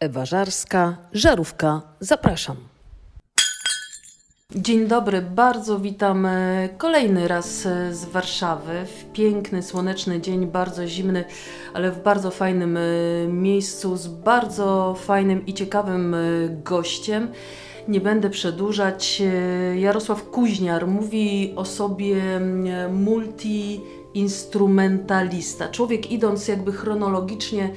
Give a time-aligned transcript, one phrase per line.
[0.00, 2.56] Ewa Żarska, Żarówka, zapraszam.
[4.54, 8.86] Dzień dobry, bardzo witam e, kolejny raz e, z Warszawy.
[8.86, 11.24] W piękny, słoneczny dzień, bardzo zimny,
[11.74, 12.80] ale w bardzo fajnym e,
[13.28, 16.16] miejscu, z bardzo fajnym i ciekawym
[16.64, 17.28] gościem.
[17.88, 19.22] Nie będę przedłużać.
[19.74, 25.70] Jarosław Kuźniar mówi o sobie mm, multi-instrumentalista.
[25.70, 27.70] Człowiek idąc jakby chronologicznie E,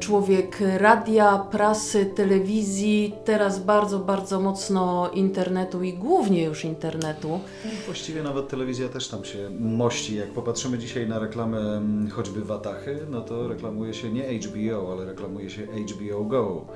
[0.00, 7.28] człowiek radia, prasy, telewizji, teraz bardzo, bardzo mocno internetu i głównie już internetu.
[7.64, 10.16] No właściwie nawet telewizja też tam się mości.
[10.16, 15.04] Jak popatrzymy dzisiaj na reklamę mm, choćby Watachy, no to reklamuje się nie HBO, ale
[15.04, 16.66] reklamuje się HBO Go,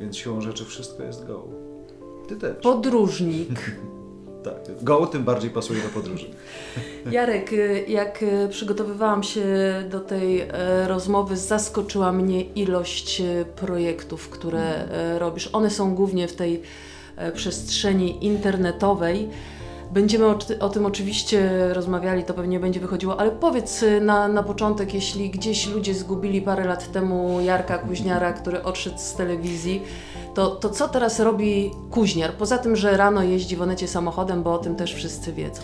[0.00, 1.44] więc siłą rzeczy wszystko jest Go.
[2.28, 2.56] Ty też.
[2.62, 3.60] Podróżnik.
[4.50, 6.26] Tak, go tym bardziej pasuje do podróży.
[7.10, 7.50] Jarek,
[7.88, 9.44] jak przygotowywałam się
[9.90, 10.48] do tej y,
[10.86, 13.22] rozmowy, zaskoczyła mnie ilość
[13.56, 15.50] projektów, które robisz.
[15.52, 16.62] One są głównie w tej
[17.34, 19.28] przestrzeni internetowej.
[19.90, 24.94] Będziemy o, o, tym oczywiście rozmawiali, to pewnie będzie wychodziło, ale powiedz na, na początek,
[24.94, 29.82] jeśli gdzieś ludzie zgubili parę lat temu Jarka Kuźniara, który odszedł z telewizji,
[30.38, 32.32] to, to co teraz robi Kuźniar?
[32.32, 35.62] Poza tym, że rano jeździ w Onecie samochodem, bo o tym też wszyscy wiedzą.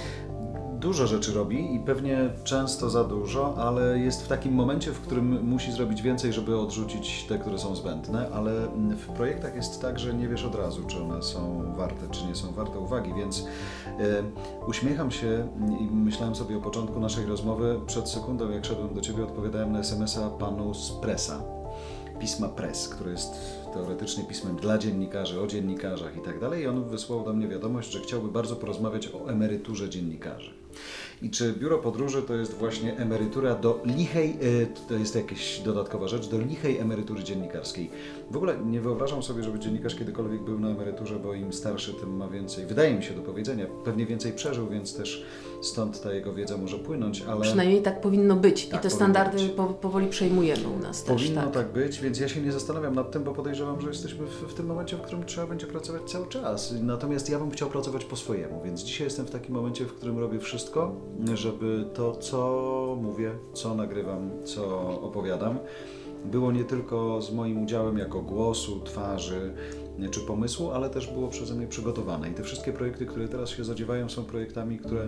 [0.81, 5.49] Dużo rzeczy robi i pewnie często za dużo, ale jest w takim momencie, w którym
[5.49, 8.53] musi zrobić więcej, żeby odrzucić te, które są zbędne, ale
[8.97, 12.35] w projektach jest tak, że nie wiesz od razu, czy one są warte, czy nie
[12.35, 13.47] są warte uwagi, więc
[13.87, 14.23] e,
[14.69, 15.49] uśmiecham się
[15.81, 19.79] i myślałem sobie o początku naszej rozmowy, przed sekundą jak szedłem do Ciebie odpowiadałem na
[19.79, 21.64] SMS-a panu z Presa,
[22.21, 23.33] pisma Press, które jest
[23.73, 26.63] teoretycznie pismem dla dziennikarzy, o dziennikarzach i tak dalej.
[26.63, 30.55] I on wysłał do mnie wiadomość, że chciałby bardzo porozmawiać o emeryturze dziennikarzy.
[31.25, 36.09] I czy biuro podróży to jest właśnie emerytura do lichej, e, to jest jakaś dodatkowa
[36.09, 37.91] rzecz, do lichej emerytury dziennikarskiej.
[38.31, 42.17] W ogóle nie wyobrażam sobie, żeby dziennikarz kiedykolwiek był na emeryturze, bo im starszy, tym
[42.17, 45.25] ma więcej, wydaje mi się do powiedzenia, pewnie więcej przeżył, więc też
[45.63, 47.41] stąd ta jego wiedza może płynąć, ale...
[47.41, 51.27] Przynajmniej tak powinno być tak, i te standardy po, powoli przejmujemy u nas powinno też.
[51.27, 51.53] Powinno tak.
[51.53, 54.55] tak być, więc ja się nie zastanawiam nad tym, bo podejrzewam, że jesteśmy w, w,
[54.55, 56.75] tym momencie, w którym trzeba będzie pracować cały czas.
[56.83, 60.19] Natomiast ja bym chciał pracować po swojemu, więc dzisiaj jestem w takim momencie, w którym
[60.19, 60.97] robię wszystko,
[61.35, 65.59] żeby to, co mówię, co nagrywam, co opowiadam,
[66.25, 69.55] było nie tylko z moim udziałem jako głosu, twarzy
[70.11, 72.31] czy pomysłu, ale też było przeze mnie przygotowane.
[72.31, 75.03] I te wszystkie projekty, które teraz się zadziewają, są projektami, które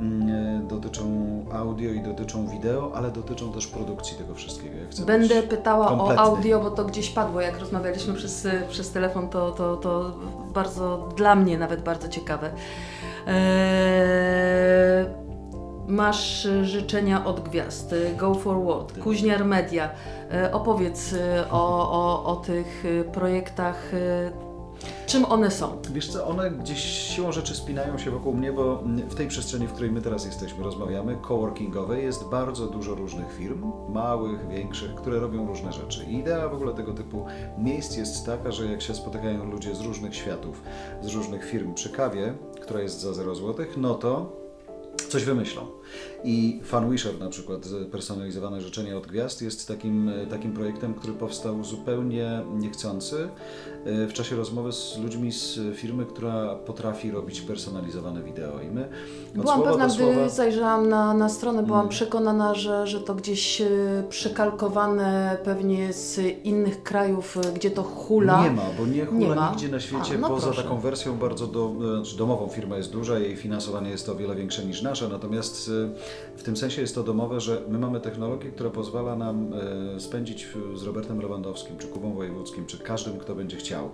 [0.00, 1.04] mm, dotyczą
[1.52, 4.74] audio i dotyczą wideo, ale dotyczą też produkcji tego wszystkiego.
[4.98, 6.22] Ja Będę pytała kompletny.
[6.22, 10.12] o audio, bo to gdzieś padło, jak rozmawialiśmy przez, przez telefon, to, to, to
[10.54, 12.50] bardzo dla mnie nawet bardzo ciekawe.
[13.26, 15.06] Eee,
[15.90, 19.90] masz życzenia od gwiazd, Go Forward, Kuźniar Media.
[20.30, 23.94] Eee, opowiedz e, o, o, o tych e, projektach.
[23.94, 24.50] E,
[25.06, 25.82] czym one są?
[25.92, 29.72] Wiesz co, one gdzieś siłą rzeczy spinają się wokół mnie, bo w tej przestrzeni, w
[29.72, 35.46] której my teraz jesteśmy, rozmawiamy, coworkingowej, jest bardzo dużo różnych firm, małych, większych, które robią
[35.46, 36.04] różne rzeczy.
[36.04, 37.26] I idea w ogóle tego typu
[37.58, 40.62] miejsc jest taka, że jak się spotykają ludzie z różnych światów,
[41.02, 44.32] z różnych firm przy kawie, która jest za 0 zł, no to
[45.08, 45.79] coś wymyślą.
[46.24, 52.42] I FunWisher na przykład, personalizowane życzenie od gwiazd, jest takim, takim projektem, który powstał zupełnie
[52.58, 53.28] niechcący
[53.84, 58.60] e, w czasie rozmowy z ludźmi z firmy, która potrafi robić personalizowane wideo.
[58.60, 58.88] I my
[59.34, 60.12] Byłam pewna, słowa...
[60.12, 61.90] gdy zajrzałam na, na stronę, byłam hmm.
[61.90, 63.68] przekonana, że, że to gdzieś e,
[64.08, 68.42] przekalkowane pewnie z innych krajów, e, gdzie to hula.
[68.42, 70.62] Nie ma, bo nie hula nie nigdzie na świecie, A, no poza proszę.
[70.62, 72.48] taką wersją bardzo do, znaczy domową.
[72.48, 75.70] Firma jest duża, jej finansowanie jest o wiele większe niż nasze, natomiast
[76.36, 79.52] w tym sensie jest to domowe, że my mamy technologię, która pozwala nam
[79.96, 83.90] e, spędzić z Robertem Lewandowskim, czy Kubą Wojewódzkim, czy każdym, kto będzie chciał,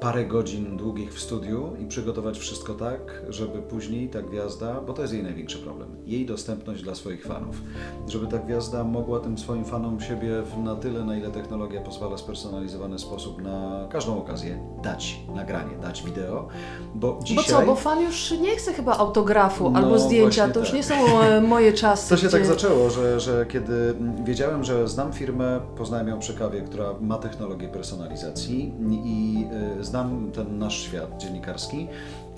[0.00, 5.02] parę godzin długich w studiu i przygotować wszystko tak, żeby później ta gwiazda, bo to
[5.02, 7.62] jest jej największy problem, jej dostępność dla swoich fanów,
[8.08, 12.20] żeby ta gwiazda mogła tym swoim fanom siebie na tyle, na ile technologia pozwala w
[12.20, 16.48] spersonalizowany sposób na każdą okazję dać nagranie, dać wideo,
[16.94, 17.44] bo dzisiaj...
[17.44, 20.76] Bo co, bo fan już nie chce chyba autografu no, albo zdjęcia, to już tak.
[20.76, 22.08] nie są e, moje czasy.
[22.08, 22.36] To się gdzie...
[22.38, 23.94] tak zaczęło, że, że kiedy
[24.24, 29.46] wiedziałem, że znam firmę, poznałem ją przy kawie, która ma technologię personalizacji i i
[29.80, 31.88] y, znam ten nasz świat dziennikarski,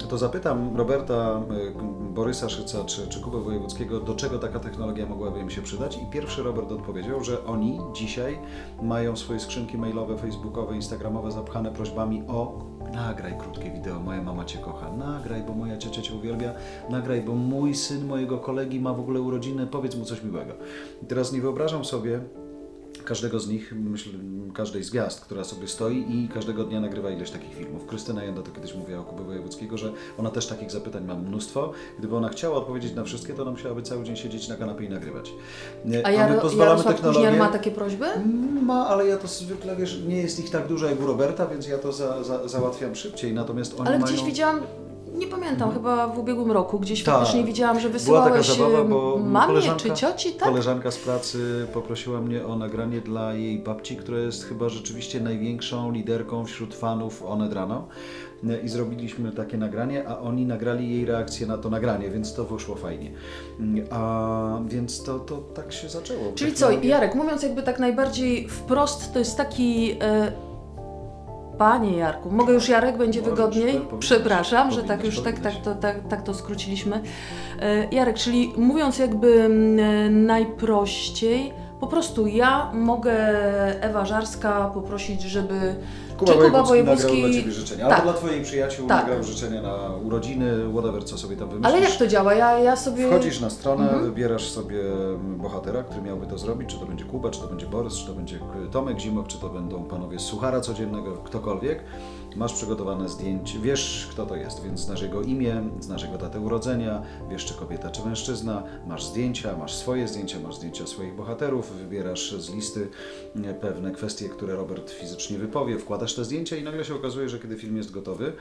[0.09, 1.41] to zapytam Roberta
[2.11, 5.97] y, Borysa Szyca czy, czy Kubę Wojewódzkiego, do czego taka technologia mogłaby im się przydać.
[5.97, 8.39] I pierwszy Robert odpowiedział, że oni dzisiaj
[8.83, 14.59] mają swoje skrzynki mailowe, facebookowe, instagramowe zapchane prośbami o nagraj krótkie wideo, moja mama Cię
[14.59, 16.55] kocha, nagraj, bo moja ciocia Cię uwielbia,
[16.91, 20.53] nagraj, bo mój syn mojego kolegi ma w ogóle urodziny, powiedz mu coś miłego.
[21.03, 22.21] I teraz nie wyobrażam sobie,
[23.05, 24.13] każdego z nich, myślę,
[24.55, 27.87] każdej z gwiazd, która sobie stoi i każdego dnia nagrywa ileś takich filmów.
[27.87, 31.73] Krystyna Janda to kiedyś mówiła o Kubie Wojewódzkiego, że ona też takich zapytań ma mnóstwo.
[31.99, 34.89] Gdyby ona chciała odpowiedzieć na wszystkie, to ona musiałaby cały dzień siedzieć na kanapie i
[34.89, 35.33] nagrywać.
[36.05, 37.39] A, ja, my pozwalamy Jarosław technologię...
[37.39, 38.07] ma takie prośby?
[38.63, 41.67] Ma, ale ja to zwykle, wiesz, nie jest ich tak dużo jak u Roberta, więc
[41.67, 43.35] ja to za, za, załatwiam szybciej.
[43.35, 44.13] Natomiast oni Ale mają...
[44.13, 44.61] gdzieś widziałam
[45.23, 45.73] nie pamiętam, mhm.
[45.73, 47.13] chyba w ubiegłym roku gdzieś Ta.
[47.13, 50.49] faktycznie widziałam, że wysyłałeś Była taka zabawa, bo mamie czy cioci, tak?
[50.49, 55.93] Koleżanka z pracy poprosiła mnie o nagranie dla jej babci, która jest chyba rzeczywiście największą
[55.93, 57.89] liderką wśród fanów One Rano.
[58.65, 62.77] I zrobiliśmy takie nagranie, a oni nagrali jej reakcję na to nagranie, więc to wyszło
[62.77, 63.11] fajnie.
[63.91, 66.33] A więc to, to tak się zaczęło.
[66.35, 69.97] Czyli co, Jarek, mówiąc jakby tak najbardziej wprost, to jest taki...
[70.01, 70.52] E,
[71.63, 73.81] Panie Jarku, mogę już Jarek, będzie wygodniej?
[73.99, 77.01] Przepraszam, że tak już tak, tak, to, tak, tak to skróciliśmy.
[77.61, 79.49] E, Jarek, czyli mówiąc jakby
[80.11, 83.15] najprościej, po prostu ja mogę
[83.83, 85.75] Ewa Żarska poprosić, żeby
[86.25, 87.89] Kuba, Kuba Wojewódzki nagrał dla Ciebie życzenia.
[87.89, 87.99] Tak.
[87.99, 89.07] Albo dla Twoich przyjaciół tak.
[89.07, 89.77] nagrał życzenia na
[90.07, 91.75] urodziny, whatever, co sobie tam wymyślisz.
[91.75, 92.35] Ale jak to działa?
[92.35, 93.07] Ja, ja sobie...
[93.07, 94.05] Wchodzisz na stronę, mhm.
[94.05, 94.79] wybierasz sobie
[95.37, 98.13] bohatera, który miałby to zrobić, czy to będzie Kuba, czy to będzie Borys, czy to
[98.13, 98.39] będzie
[98.71, 101.85] Tomek Zimok, czy to będą panowie z Suchara Codziennego, ktokolwiek
[102.37, 107.03] masz przygotowane zdjęcie, wiesz kto to jest, więc znasz jego imię, znasz jego datę urodzenia,
[107.31, 112.33] wiesz czy kobieta czy mężczyzna, masz zdjęcia, masz swoje zdjęcia, masz zdjęcia swoich bohaterów, wybierasz
[112.33, 112.89] z listy
[113.45, 117.39] e, pewne kwestie, które Robert fizycznie wypowie, wkładasz te zdjęcia i nagle się okazuje, że
[117.39, 118.33] kiedy film jest gotowy,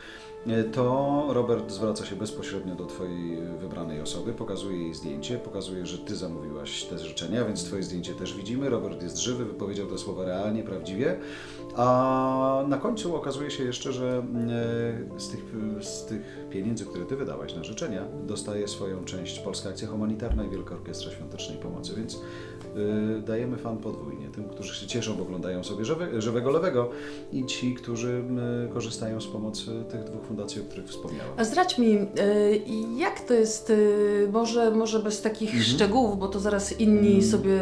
[0.48, 5.98] e, to Robert zwraca się bezpośrednio do Twojej wybranej osoby, pokazuje jej zdjęcie, pokazuje, że
[5.98, 10.26] Ty zamówiłaś te życzenia, więc Twoje zdjęcie też widzimy, Robert jest żywy, wypowiedział te słowa
[10.26, 11.20] realnie, prawdziwie,
[11.76, 14.24] a na końcu okazuje się jeszcze, że
[15.16, 15.44] e, z tych,
[15.82, 20.50] z tych pieniędzy, które Ty wydałaś na życzenia, dostaje swoją część Polska Akcja Humanitarna i
[20.50, 25.64] Wielka Orkiestra Świątecznej Pomocy, więc y, dajemy fan podwójnie tym, którzy się cieszą, bo oglądają
[25.64, 26.90] sobie żywe, żywego lewego
[27.32, 28.24] i ci, którzy
[28.74, 31.34] korzystają z pomocy tych dwóch fundacji, o których wspomniałem.
[31.38, 32.08] A zdradź mi, y,
[32.98, 33.74] jak to jest,
[34.32, 35.64] może, może bez takich mhm.
[35.64, 37.24] szczegółów, bo to zaraz inni mhm.
[37.24, 37.60] sobie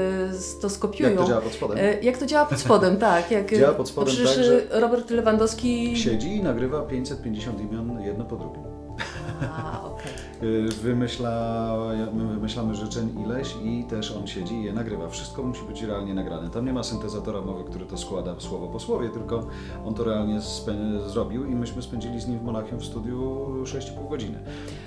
[0.61, 1.09] to skopiują.
[1.09, 1.77] Jak to działa pod spodem?
[2.01, 3.31] Jak to działa pod spodem, tak.
[3.31, 5.97] Jak, działa pod spodem tak, że Robert Lewandowski...
[5.97, 8.63] Siedzi i nagrywa 550 imion jedno po drugim.
[9.41, 10.11] A, okay.
[10.43, 11.75] Y, wymyśla,
[12.13, 15.09] my wymyślamy życzeń ileś i też on siedzi i je nagrywa.
[15.09, 16.49] Wszystko musi być realnie nagrane.
[16.49, 19.47] Tam nie ma syntezatora mowy, który to składa słowo po słowie, tylko
[19.85, 20.39] on to realnie
[21.07, 24.39] zrobił i myśmy spędzili z nim w Monachium w studiu 6,5 godziny.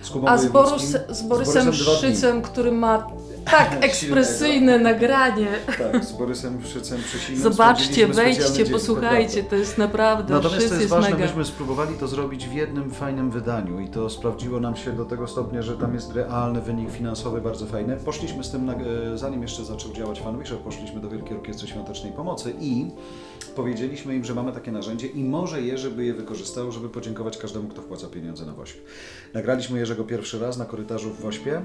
[0.03, 3.07] Z A z, Borus, z Borysem Szycem, który ma
[3.45, 5.49] tak ekspresyjne nagranie.
[5.79, 10.91] Tak, z Borysem Szycem Przysinem Zobaczcie, wejdźcie, posłuchajcie, to jest naprawdę Natomiast to jest, jest
[10.91, 11.27] ważne, mega.
[11.27, 15.27] myśmy spróbowali to zrobić w jednym fajnym wydaniu i to sprawdziło nam się do tego
[15.29, 17.97] stopnia, że tam jest realny wynik finansowy bardzo fajny.
[17.97, 18.75] Poszliśmy z tym, e,
[19.19, 22.91] zanim jeszcze zaczął działać Fanwisher, poszliśmy do Wielkiej Orkiestry Świątecznej Pomocy i
[23.57, 27.69] powiedzieliśmy im, że mamy takie narzędzie i może je, żeby je wykorzystał, żeby podziękować każdemu,
[27.69, 28.79] kto wpłaca pieniądze na WOŚP.
[29.35, 31.63] Nagraliśmy Jerzego pierwszy raz na korytarzu w WOŚPie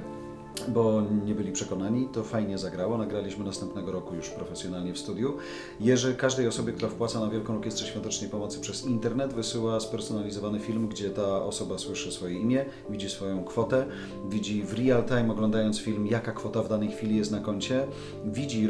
[0.67, 2.97] bo nie byli przekonani, to fajnie zagrało.
[2.97, 5.37] Nagraliśmy następnego roku już profesjonalnie w studiu.
[5.79, 10.87] Jerzy każdej osobie, która wpłaca na Wielką Orkiestrę Świątecznej Pomocy przez internet, wysyła spersonalizowany film,
[10.87, 13.85] gdzie ta osoba słyszy swoje imię, widzi swoją kwotę,
[14.29, 17.87] widzi w real time, oglądając film, jaka kwota w danej chwili jest na koncie,
[18.25, 18.67] widzi,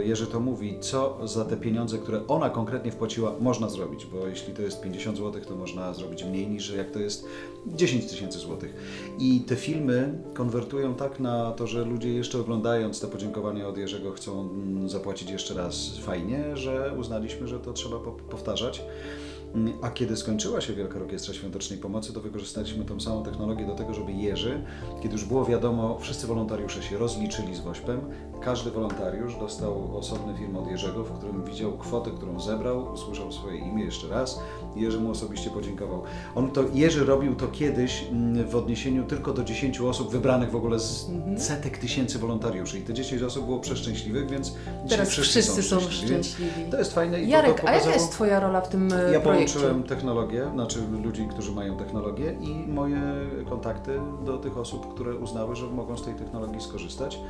[0.00, 4.26] y, Jerzy to mówi, co za te pieniądze, które ona konkretnie wpłaciła, można zrobić, bo
[4.26, 7.24] jeśli to jest 50 zł, to można zrobić mniej niż jak to jest
[7.66, 8.74] 10 tysięcy złotych.
[9.18, 14.12] I te filmy konwertują tak na to, że ludzie jeszcze oglądając te podziękowania od Jerzego
[14.12, 17.98] chcą mm, zapłacić jeszcze raz fajnie, że uznaliśmy, że to trzeba
[18.30, 18.82] powtarzać.
[19.54, 23.74] Mm, a kiedy skończyła się Wielka Orkiestra Świątecznej Pomocy, to wykorzystaliśmy tą samą technologię do
[23.74, 24.62] tego, żeby Jerzy,
[25.02, 28.00] kiedy już było wiadomo, wszyscy wolontariusze się rozliczyli z WOŚP-em,
[28.40, 33.58] każdy wolontariusz dostał osobny film od Jerzego, w którym widział kwotę, którą zebrał, usłyszał swoje
[33.58, 34.40] imię jeszcze raz
[34.76, 36.02] i Jerzy mu osobiście podziękował.
[36.34, 40.56] On to, Jerzy robił to kiedyś mm, w odniesieniu tylko do 10 osób wybranych w
[40.56, 41.40] ogóle z mhm.
[41.40, 44.54] setek tysięcy wolontariuszy i te 10 osób było przeszczęśliwych, więc
[44.88, 46.06] Teraz wszyscy, wszyscy są, szczęśliwi.
[46.06, 46.70] szczęśliwi.
[46.70, 47.82] To jest fajne i Jarek, to, to pokazało...
[47.82, 52.36] a jaka jest Twoja rola w tym ja połączyłem technologię, znaczy ludzi, którzy mają technologię
[52.40, 53.00] i moje
[53.50, 57.20] kontakty do tych osób, które uznały, że mogą z tej technologii skorzystać.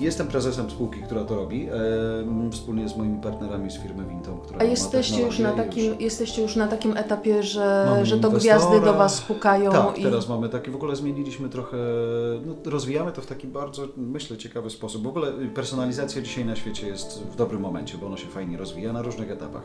[0.00, 4.60] Jestem prezesem spółki, która to robi, e, wspólnie z moimi partnerami z firmy Vinton, która
[4.60, 6.00] A jesteście już na takim, już...
[6.00, 9.72] jesteście już na takim etapie, że, że to gwiazdy do Was pukają?
[9.72, 10.02] Tak, i...
[10.02, 11.76] teraz mamy taki, w ogóle zmieniliśmy trochę,
[12.46, 15.02] no, rozwijamy to w taki bardzo, myślę, ciekawy sposób.
[15.02, 18.92] W ogóle personalizacja dzisiaj na świecie jest w dobrym momencie, bo ona się fajnie rozwija
[18.92, 19.62] na różnych etapach.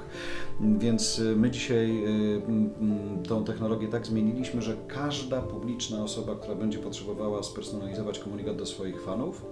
[0.61, 7.43] Więc my dzisiaj y, tą technologię tak zmieniliśmy, że każda publiczna osoba, która będzie potrzebowała
[7.43, 9.45] spersonalizować komunikat do swoich fanów,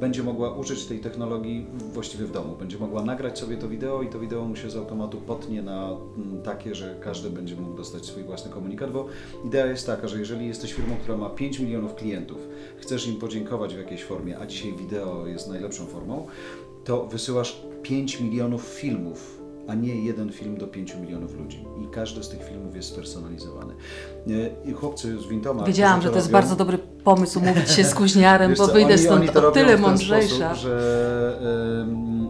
[0.00, 2.56] będzie mogła użyć tej technologii właściwie w domu.
[2.58, 5.88] Będzie mogła nagrać sobie to wideo i to wideo mu się z automatu potnie na
[6.16, 9.06] mm, takie, że każdy będzie mógł dostać swój własny komunikat, bo
[9.44, 12.38] idea jest taka, że jeżeli jesteś firmą, która ma 5 milionów klientów,
[12.78, 16.26] chcesz im podziękować w jakiejś formie, a dzisiaj wideo jest najlepszą formą,
[16.84, 19.35] to wysyłasz 5 milionów filmów
[19.68, 21.64] a nie jeden film do 5 milionów ludzi.
[21.84, 23.74] I każdy z tych filmów jest spersonalizowany.
[24.64, 25.64] I chłopcy z Wintoma...
[25.64, 29.36] Wiedziałam, że to jest bardzo dobry pomysł mówić się z kuźniarem, bo wyjdę oni, stąd
[29.36, 30.54] oni o tyle mądrzejsza.
[30.54, 31.38] Sposób, że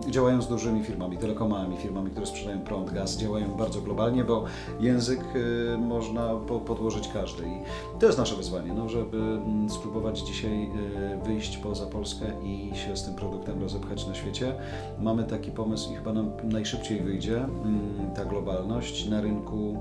[0.08, 4.44] y, działają z dużymi firmami, telekomami, firmami, które sprzedają prąd, gaz, działają bardzo globalnie, bo
[4.80, 7.42] język y, można po, podłożyć każdy.
[7.42, 7.60] I
[8.00, 10.70] to jest nasze wyzwanie, no, żeby y, spróbować dzisiaj
[11.22, 14.54] y, wyjść poza Polskę i się z tym produktem rozepchać na świecie.
[15.00, 19.76] Mamy taki pomysł i chyba nam najszybciej wyjdzie mm, ta globalność na rynku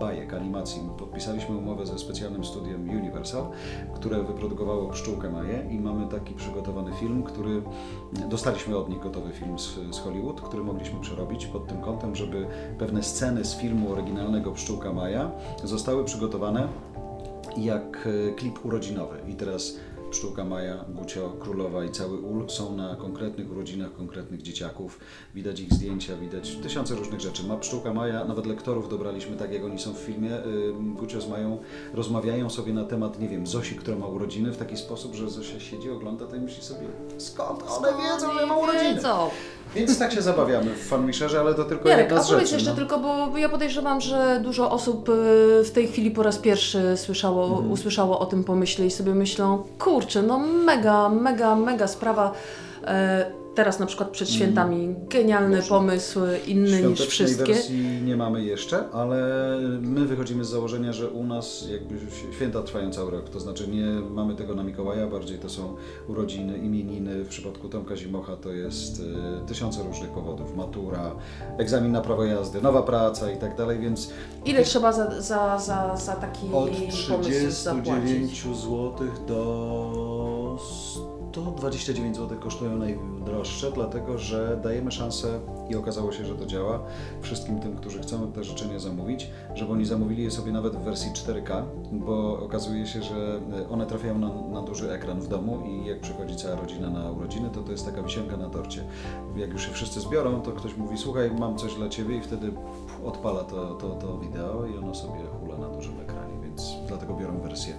[0.00, 0.82] bajek, animacji.
[0.98, 3.46] Podpisaliśmy umowę ze specjalnym studiem Universal,
[3.94, 7.62] które wyprodukowało Pszczółkę Maję i mamy taki przygotowany film, który
[8.28, 12.46] dostaliśmy od nich gotowy film z, z Hollywood, który mogliśmy przerobić pod tym kątem, żeby
[12.78, 15.30] pewne sceny z filmu oryginalnego Pszczółka Maja
[15.64, 16.68] zostały przygotowane
[17.56, 19.16] jak e, klip urodzinowy.
[19.28, 19.76] I teraz
[20.10, 25.00] Pszczółka Maja, Gucio, Królowa i cały ul są na konkretnych urodzinach konkretnych dzieciaków.
[25.34, 27.46] Widać ich zdjęcia, widać tysiące różnych rzeczy.
[27.46, 30.30] Ma Pszczółka Maja, nawet lektorów dobraliśmy tak, jak oni są w filmie.
[30.80, 31.58] Gucio z Mają
[31.94, 35.60] rozmawiają sobie na temat, nie wiem, Zosi, która ma urodziny w taki sposób, że Zosia
[35.60, 36.86] siedzi, ogląda to i myśli sobie,
[37.18, 38.94] skąd one wiedzą, że ma urodziny?
[38.94, 39.30] Wiedzą.
[39.74, 42.34] Więc tak się zabawiamy w fanwisherze, ale to tylko Jarek, jedna z rzeczy.
[42.34, 42.76] powiedz jeszcze no.
[42.76, 45.12] tylko, bo ja podejrzewam, że dużo osób y,
[45.64, 47.70] w tej chwili po raz pierwszy słyszało, mm.
[47.70, 52.32] usłyszało o tym pomyśle i sobie myślą, kurczę, no mega, mega, mega sprawa.
[53.58, 54.36] Teraz na przykład przed mhm.
[54.36, 55.68] świętami genialny Może.
[55.68, 57.52] pomysł, inny niż wszystkie.
[57.54, 59.18] wersji nie mamy jeszcze, ale
[59.80, 61.94] my wychodzimy z założenia, że u nas jakby
[62.32, 65.76] święta trwają cały rok, to znaczy nie mamy tego na Mikołaja, bardziej to są
[66.08, 69.04] urodziny, imieniny, w przypadku Tomka Zimocha to jest y,
[69.46, 71.12] tysiące różnych powodów, matura,
[71.58, 74.10] egzamin na prawo jazdy, nowa praca i tak dalej, więc...
[74.44, 78.94] Ile trzeba za, za, za, za taki Od 39 zł
[79.28, 80.58] do
[81.38, 86.82] 129 zł kosztują najdroższe, dlatego że dajemy szansę i okazało się, że to działa
[87.20, 91.10] wszystkim tym, którzy chcą te życzenia zamówić, żeby oni zamówili je sobie nawet w wersji
[91.12, 93.40] 4K, bo okazuje się, że
[93.70, 97.50] one trafiają na, na duży ekran w domu i jak przychodzi cała rodzina na urodziny,
[97.54, 98.84] to to jest taka wisienka na torcie.
[99.36, 102.52] Jak już się wszyscy zbiorą, to ktoś mówi, słuchaj, mam coś dla Ciebie i wtedy
[103.04, 107.40] odpala to, to, to wideo i ono sobie hula na dużym ekranie, więc dlatego biorą
[107.40, 107.74] wersję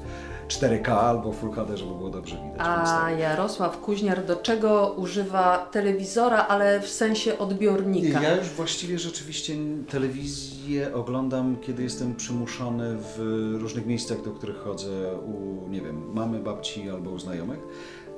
[0.49, 2.67] 4K albo Full HD, żeby było dobrze widać.
[2.67, 8.21] A Jarosław Kuźniar do czego używa telewizora, ale w sensie odbiornika?
[8.21, 9.55] Ja już właściwie rzeczywiście
[9.89, 13.19] telewizję oglądam, kiedy jestem przymuszony w
[13.61, 17.59] różnych miejscach, do których chodzę u, nie wiem, mamy, babci albo u znajomych.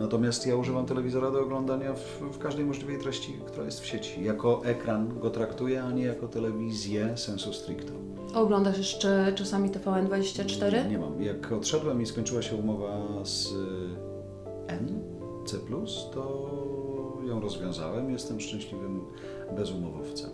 [0.02, 4.24] Natomiast ja używam telewizora do oglądania w, w, każdej możliwej treści, która jest w sieci.
[4.24, 7.94] Jako ekran go traktuję, a nie jako telewizję sensu stricto.
[8.34, 10.84] Oglądasz jeszcze czasami TVN24?
[10.84, 11.22] Nie, nie mam.
[11.22, 13.54] Jak odszedłem i skończyła się umowa z
[14.68, 15.04] N,
[15.46, 15.58] C+,
[16.14, 16.52] to
[17.28, 18.12] ją rozwiązałem.
[18.12, 19.02] Jestem szczęśliwym
[19.56, 20.30] bezumowowcem.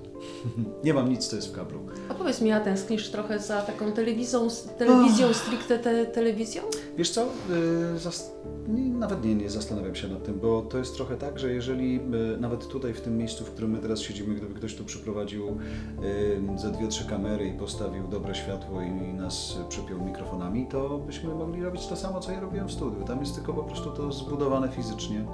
[0.83, 1.79] nie mam nic, co jest w kablu.
[2.09, 4.47] A powiedz mi, a tęsknisz trochę za taką telewizją,
[4.77, 6.63] telewizją stricte te, telewizją?
[6.97, 11.39] Wiesz co, yy, nawet nie, nie zastanawiam się nad tym, bo to jest trochę tak,
[11.39, 14.75] że jeżeli yy, nawet tutaj w tym miejscu, w którym my teraz siedzimy, gdyby ktoś
[14.75, 20.01] tu przyprowadził yy, ze dwie, trzy kamery i postawił dobre światło i, i nas przypiął
[20.01, 23.03] mikrofonami, to byśmy mogli robić to samo, co ja robiłem w studiu.
[23.03, 25.25] Tam jest tylko po prostu to zbudowane fizycznie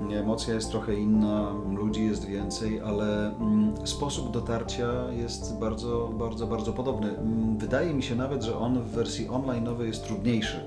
[0.00, 6.72] emocja jest trochę inna, ludzi jest więcej, ale mm, sposób dotarcia jest bardzo, bardzo, bardzo
[6.72, 7.18] podobny.
[7.18, 10.60] Mm, wydaje mi się nawet, że on w wersji online jest trudniejszy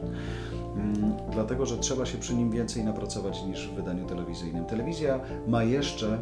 [0.76, 4.66] mm, dlatego że trzeba się przy nim więcej napracować niż w wydaniu telewizyjnym.
[4.66, 6.18] Telewizja ma jeszcze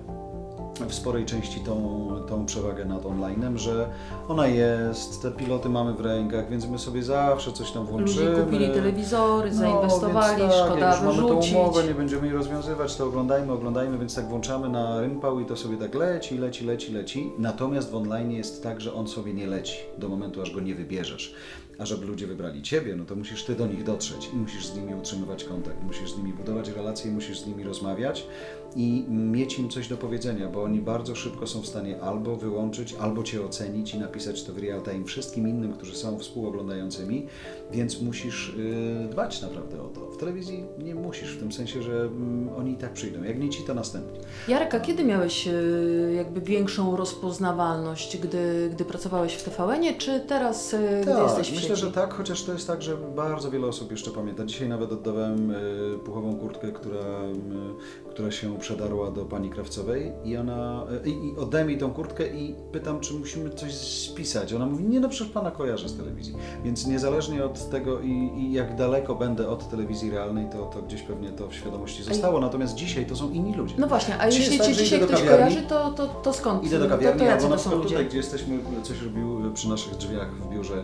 [0.85, 3.89] w sporej części tą, tą przewagę nad onlinem, że
[4.27, 8.29] ona jest, te piloty mamy w rękach, więc my sobie zawsze coś tam włączymy.
[8.29, 12.35] Ludzie kupili telewizory, no, zainwestowali, tak, szkoda jak już mamy tą umowę, nie będziemy jej
[12.35, 16.65] rozwiązywać, to oglądajmy, oglądajmy, więc tak włączamy na rympał i to sobie tak leci, leci,
[16.65, 17.31] leci, leci.
[17.37, 20.75] Natomiast w online jest tak, że on sobie nie leci do momentu, aż go nie
[20.75, 21.33] wybierzesz.
[21.79, 24.75] A żeby ludzie wybrali Ciebie, no to musisz Ty do nich dotrzeć i musisz z
[24.75, 28.27] nimi utrzymywać kontakt, musisz z nimi budować relacje, musisz z nimi rozmawiać
[28.75, 32.95] i mieć im coś do powiedzenia, bo oni bardzo szybko są w stanie albo wyłączyć,
[32.99, 37.27] albo Cię ocenić i napisać to w real time wszystkim innym, którzy są współoglądającymi,
[37.71, 40.11] więc musisz yy, dbać naprawdę o to.
[40.11, 43.23] W telewizji nie musisz, w tym sensie, że yy, oni i tak przyjdą.
[43.23, 44.19] Jak nie Ci, to następni.
[44.47, 50.73] Jarek, a kiedy miałeś yy, jakby większą rozpoznawalność, gdy, gdy pracowałeś w TVN-ie, czy teraz,
[50.73, 51.68] y, tak, gdy jesteś w sieci?
[51.69, 54.45] Myślę, że tak, chociaż to jest tak, że bardzo wiele osób jeszcze pamięta.
[54.45, 60.37] Dzisiaj nawet oddawałem y, puchową kurtkę, która y, która się przedarła do pani krawcowej i
[60.37, 64.53] ona i, i oddaje mi tą kurtkę i pytam, czy musimy coś spisać.
[64.53, 66.35] Ona mówi, nie no przecież pana kojarzę z telewizji.
[66.63, 71.01] Więc niezależnie od tego i, i jak daleko będę od telewizji realnej, to, to gdzieś
[71.01, 72.39] pewnie to w świadomości zostało.
[72.39, 73.75] Natomiast dzisiaj to są inni ludzie.
[73.77, 75.91] No właśnie, a jeśli jest Cię tak, że dzisiaj idę do ktoś kawiarni, kojarzy, to,
[75.91, 76.63] to, to skąd?
[76.63, 77.95] Idę do to, kawiarni, to jacy albo na to są przykład ludzie?
[77.95, 80.83] tutaj, gdzie jesteśmy, coś robił przy naszych drzwiach w biurze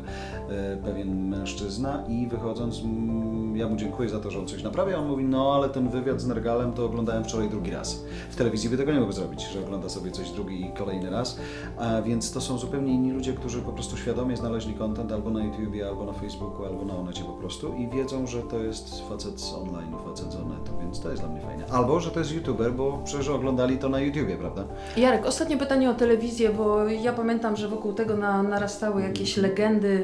[0.49, 4.97] e, pewien mężczyzna i wychodząc, mm, ja mu dziękuję za to, że on coś naprawia,
[4.97, 8.03] on mówi, no ale ten wywiad z Nergalem to oglądałem wczoraj drugi raz.
[8.29, 11.39] W telewizji by tego nie mógł zrobić, że ogląda sobie coś drugi i kolejny raz,
[11.77, 15.43] a więc to są zupełnie inni ludzie, którzy po prostu świadomie znaleźli content albo na
[15.43, 19.41] YouTubie, albo na Facebooku, albo na Onecie po prostu i wiedzą, że to jest facet
[19.41, 21.65] z online, facet z Onetu, więc to jest dla mnie fajne.
[21.71, 24.63] Albo, że to jest YouTuber, bo przecież oglądali to na YouTubie, prawda?
[24.97, 30.03] Jarek, ostatnie pytanie o telewizję, bo ja pamiętam, że wokół tego na, narastały jakieś legendy.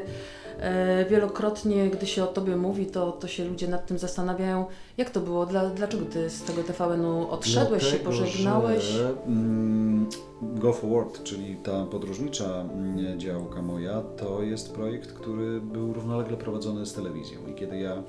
[0.62, 4.66] E, wielokrotnie, gdy się o tobie mówi, to, to się ludzie nad tym zastanawiają,
[4.96, 8.82] jak to było, Dla, dlaczego ty z tego TVN-u odszedłeś, się Dlatego, pożegnałeś?
[8.84, 10.06] Że, mm,
[10.42, 16.86] Go Forward, czyli ta podróżnicza mm, działka moja, to jest projekt, który był równolegle prowadzony
[16.86, 17.38] z telewizją.
[17.46, 18.02] I kiedy ja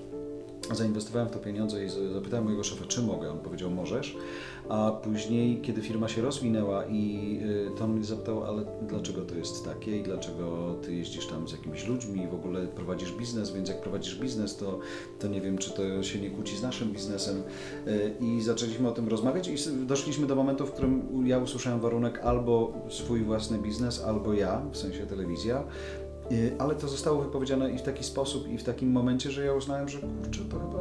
[0.72, 4.18] zainwestowałem w to pieniądze i zapytałem mojego szefa, czy mogę, on powiedział, możesz.
[4.70, 9.66] A później, kiedy firma się rozwinęła i y, to mnie zapytał, ale dlaczego to jest
[9.66, 13.70] takie i dlaczego ty jeździsz tam z jakimiś ludźmi i w ogóle prowadzisz biznes, więc
[13.70, 14.80] jak prowadzisz biznes, to,
[15.20, 17.44] to nie wiem, czy to się nie kłóci z naszym biznesem.
[17.88, 19.56] Y, I zaczęliśmy o tym rozmawiać i
[19.86, 24.78] doszliśmy do momentu, w którym ja usłyszałem warunek albo swój własny biznes, albo ja, w
[24.78, 25.64] sensie telewizja.
[26.32, 29.54] Y, Ale to zostało wypowiedziane i w taki sposób, i w takim momencie, że ja
[29.54, 30.80] uznałem, że kurczę, to chyba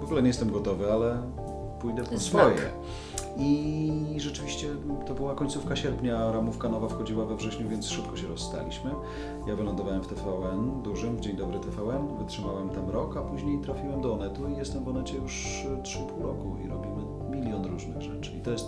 [0.00, 1.22] w ogóle nie jestem gotowy, ale
[1.80, 2.72] pójdę po swoje.
[3.36, 4.66] I rzeczywiście
[5.06, 8.90] to była końcówka sierpnia, ramówka nowa wchodziła we wrześniu, więc szybko się rozstaliśmy.
[9.46, 14.00] Ja wylądowałem w TVN dużym, w Dzień Dobry TVN, wytrzymałem tam rok, a później trafiłem
[14.00, 18.32] do Onetu i jestem w Onecie już e, 3,5 roku i robimy milion różnych rzeczy.
[18.38, 18.66] I to jest,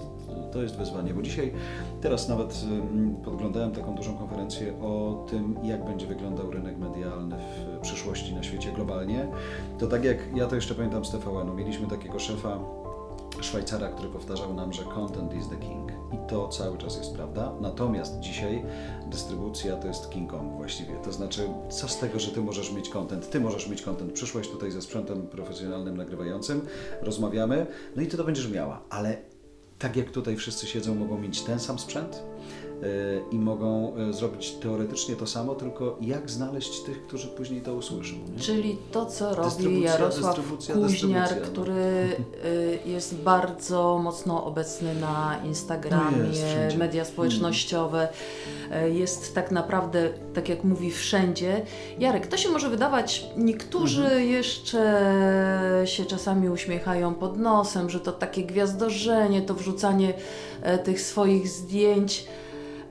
[0.52, 1.52] to jest wyzwanie, bo dzisiaj,
[2.00, 7.36] teraz nawet ym, podglądałem taką dużą konferencję o tym, jak będzie wyglądał rynek medialny
[7.76, 9.28] w przyszłości na świecie globalnie.
[9.78, 12.58] To tak jak ja to jeszcze pamiętam z TVN-u, mieliśmy takiego szefa
[13.40, 15.92] Szwajcara, który powtarzał nam, że content is the king.
[16.12, 17.52] I to cały czas jest prawda.
[17.60, 18.64] Natomiast dzisiaj
[19.06, 20.94] dystrybucja to jest King Kong właściwie.
[20.94, 23.30] To znaczy, co z tego, że ty możesz mieć content?
[23.30, 24.12] Ty możesz mieć content.
[24.12, 26.60] Przyszłeś tutaj ze sprzętem profesjonalnym, nagrywającym,
[27.02, 28.82] rozmawiamy, no i ty to będziesz miała.
[28.90, 29.33] Ale
[29.84, 32.22] tak jak tutaj wszyscy siedzą, mogą mieć ten sam sprzęt
[33.30, 38.16] i mogą yy, zrobić teoretycznie to samo, tylko jak znaleźć tych, którzy później to usłyszą.
[38.36, 38.40] nie?
[38.42, 41.52] Czyli to, co robi Dystrybucja, Jarosław dystrybucja, Kuźniar, dystrybucja, no.
[41.52, 48.08] który y, jest bardzo mocno obecny na Instagramie, No jest, media społecznościowe,
[48.86, 51.62] y, jest tak naprawdę, tak jak mówi, wszędzie.
[51.98, 54.28] Jarek, to się może wydawać, niektórzy Mhm.
[54.28, 60.14] jeszcze się czasami uśmiechają pod nosem, że to takie gwiazdorzenie, to wrzucanie
[60.62, 62.26] e, tych swoich zdjęć.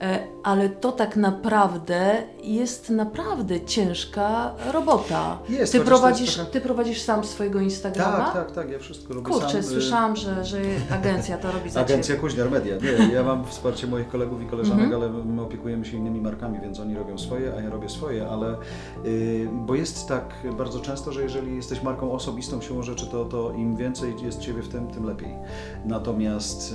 [0.03, 5.39] E, Ale to tak naprawdę jest naprawdę ciężka robota.
[5.49, 8.17] Jest, ty, prowadzisz, trochę- ty prowadzisz sam swojego Instagrama?
[8.17, 9.59] Tak, tak, tak, ja wszystko robię Kurczę, sam.
[9.59, 10.57] y, słyszałam, że, że
[10.91, 12.15] agencja to robi za Agencja.
[12.15, 12.75] Kuźniar Media.
[12.77, 15.01] Nie, ja mam wsparcie moich kolegów i koleżanek, Mhm.
[15.03, 18.55] ale my opiekujemy się innymi markami, więc oni robią swoje, a ja robię swoje, ale
[19.05, 20.25] y, bo jest tak
[20.57, 24.61] bardzo często, że jeżeli jesteś marką osobistą siłą rzeczy, to, to im więcej jest Ciebie
[24.61, 25.35] w tym, tym lepiej.
[25.85, 26.73] Natomiast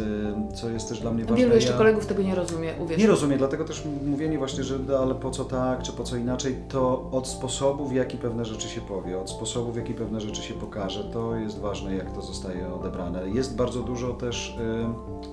[0.50, 2.98] y, co jest też dla mnie ważne, Wielu jeszcze ja kolegów tego nie rozumie, uwierz.
[3.00, 6.16] nie rozumiem, dlatego też mówienie właśnie, że no, ale po co tak, czy po co
[6.16, 10.20] inaczej, to od sposobu, w jaki pewne rzeczy się powie, od sposobu, w jaki pewne
[10.20, 13.28] rzeczy się pokaże, to jest ważne, jak to zostaje odebrane.
[13.28, 14.56] Jest bardzo dużo też,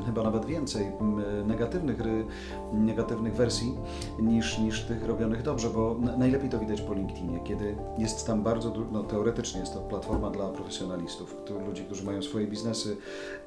[0.01, 2.25] y, chyba nawet więcej, y, negatywnych, ry,
[2.73, 3.77] negatywnych wersji
[4.19, 8.43] niż, niż tych robionych dobrze, bo na, najlepiej to widać po LinkedInie, kiedy jest tam
[8.43, 12.97] bardzo, du- no teoretycznie jest to platforma dla profesjonalistów, którzy, ludzi, którzy mają swoje biznesy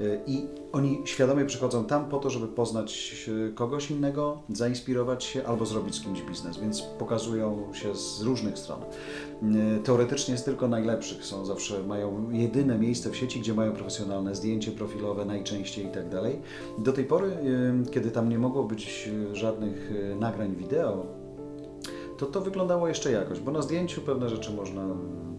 [0.01, 4.18] y, i oni świadomie przychodzą tam po to, żeby poznać y, kogoś innego,
[4.53, 8.81] zainspirować się albo zrobić z kimś biznes, więc pokazują się z różnych stron.
[9.43, 14.35] Y, Teoretycznie jest tylko najlepszych, są zawsze, mają jedyne miejsce w sieci, gdzie mają profesjonalne
[14.35, 16.39] zdjęcie profilowe najczęściej i tak dalej.
[16.79, 21.18] Do tej pory, y, kiedy tam nie mogło być y, żadnych nagrań wideo,
[22.19, 24.87] to to wyglądało jeszcze jakoś, bo na zdjęciu pewne rzeczy można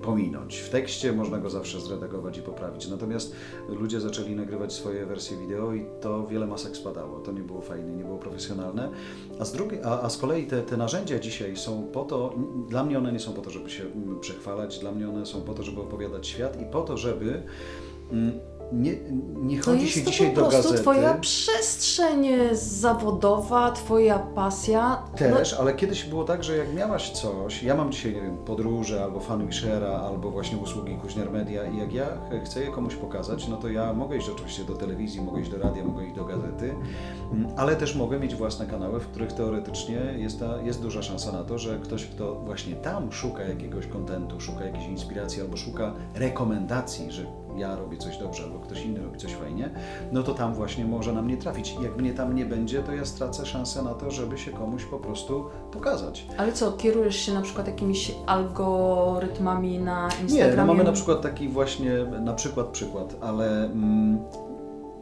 [0.02, 0.58] pominąć.
[0.58, 2.88] W tekście można go zawsze zredagować i poprawić.
[2.88, 3.36] Natomiast
[3.70, 7.20] ludzie zaczęli nagrywać swoje wersje wideo i to wiele masek spadało.
[7.20, 8.90] To nie było fajne, nie było profesjonalne.
[9.40, 12.34] A z, drugiej, a, a z kolei te, te narzędzia dzisiaj są po to,
[12.70, 15.42] dla mnie one nie są po to, żeby się mm, przechwalać, dla mnie one są
[15.42, 17.44] po to, żeby opowiadać świat i po to, żeby
[18.12, 18.40] mm,
[18.74, 18.92] nie,
[19.36, 20.82] nie chodzi jest się to dzisiaj po do prostu gazety.
[20.82, 25.04] twoja przestrzeń zawodowa, twoja pasja.
[25.12, 28.38] No, Też, ale kiedyś było tak, że jak miałaś coś, ja mam dzisiaj, nie wiem,
[28.38, 32.96] podróże, albo fanwishera, albo właśnie usługi Kuźniar Media i jak ja ch- chcę je komuś
[32.96, 36.16] pokazać, no to ja mogę iść oczywiście do telewizji, mogę iść do radia, mogę iść
[36.16, 36.76] do gazety,
[37.34, 41.32] mm, ale też mogę mieć własne kanały, w których teoretycznie jest, ta, jest duża szansa
[41.32, 45.94] na to, że ktoś, kto właśnie tam szuka jakiegoś kontentu, szuka jakiejś inspiracji, albo szuka
[46.16, 47.26] rekomendacji, że
[47.60, 49.70] ja robię coś dobrze, albo ktoś inny robi coś fajnie,
[50.12, 51.76] no to tam właśnie może na mnie trafić.
[51.84, 55.00] Jak mnie tam nie będzie, to ja stracę szansę na to, żeby się komuś po
[55.00, 56.28] prostu pokazać.
[56.38, 60.56] Ale co, kierujesz się na przykład jakimiś algorytmami na Nie, Instagramie?
[60.58, 61.92] no mamy na przykład taki właśnie,
[62.22, 64.20] na przykład przykład, ale mm,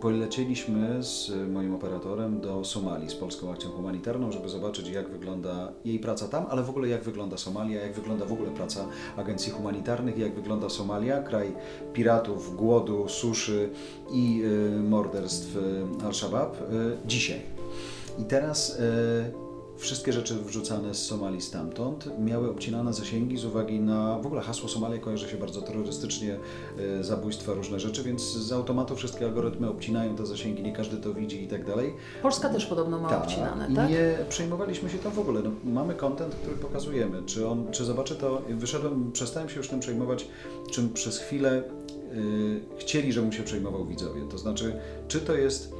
[0.01, 5.99] polecieliśmy z moim operatorem do Somalii z Polską Akcją Humanitarną, żeby zobaczyć jak wygląda jej
[5.99, 8.85] praca tam, ale w ogóle jak wygląda Somalia, jak wygląda w ogóle praca
[9.17, 11.55] agencji humanitarnych, jak wygląda Somalia, kraj
[11.93, 13.69] piratów, głodu, suszy
[14.11, 17.41] i y, morderstw y, Al-Shabaab y, dzisiaj.
[18.19, 18.77] I teraz
[19.77, 24.69] wszystkie rzeczy wrzucane z Somalii stamtąd miały obcinane zasięgi z uwagi na w ogóle hasło
[24.69, 26.37] Somalia kojarzy się bardzo terrorystycznie,
[26.99, 31.13] y, zabójstwa, różne rzeczy, więc z automatu wszystkie algorytmy obcinają te zasięgi, nie każdy to
[31.13, 31.93] widzi i tak dalej.
[32.21, 33.89] Polska też podobno ma obcinane, I tak?
[33.89, 35.41] nie przejmowaliśmy się tym w ogóle.
[35.41, 37.23] No, mamy content, który pokazujemy.
[37.25, 40.27] Czy on, czy zobaczę to, wyszedłem, przestałem się już tym przejmować,
[40.71, 41.63] czym przez chwilę
[42.13, 44.21] y, chcieli, żebym się przejmował widzowie.
[44.31, 45.73] To znaczy, czy to jest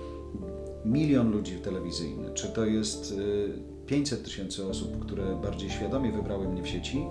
[0.86, 6.63] milion ludzi telewizyjny, czy to jest y, 500 tysięcy osób, które bardziej świadomie wybrały mnie
[6.63, 7.06] w sieci,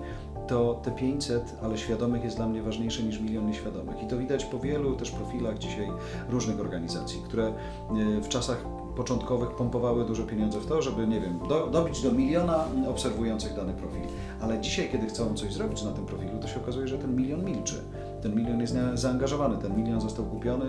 [0.47, 4.03] to te 500, ale świadomych jest dla mnie ważniejsze niż milion nieświadomych.
[4.03, 5.87] I to widać po wielu też profilach dzisiaj
[6.29, 11.39] różnych organizacji, które y, w czasach początkowych pompowały duże pieniądze w to, żeby, nie wiem,
[11.49, 14.01] do, dobić do miliona obserwujących dany profil.
[14.41, 17.45] Ale dzisiaj, kiedy chcą coś zrobić na tym profilu, to się okazuje, że ten milion
[17.45, 17.75] milczy.
[18.21, 20.65] Ten milion jest zaangażowany, ten milion został kupiony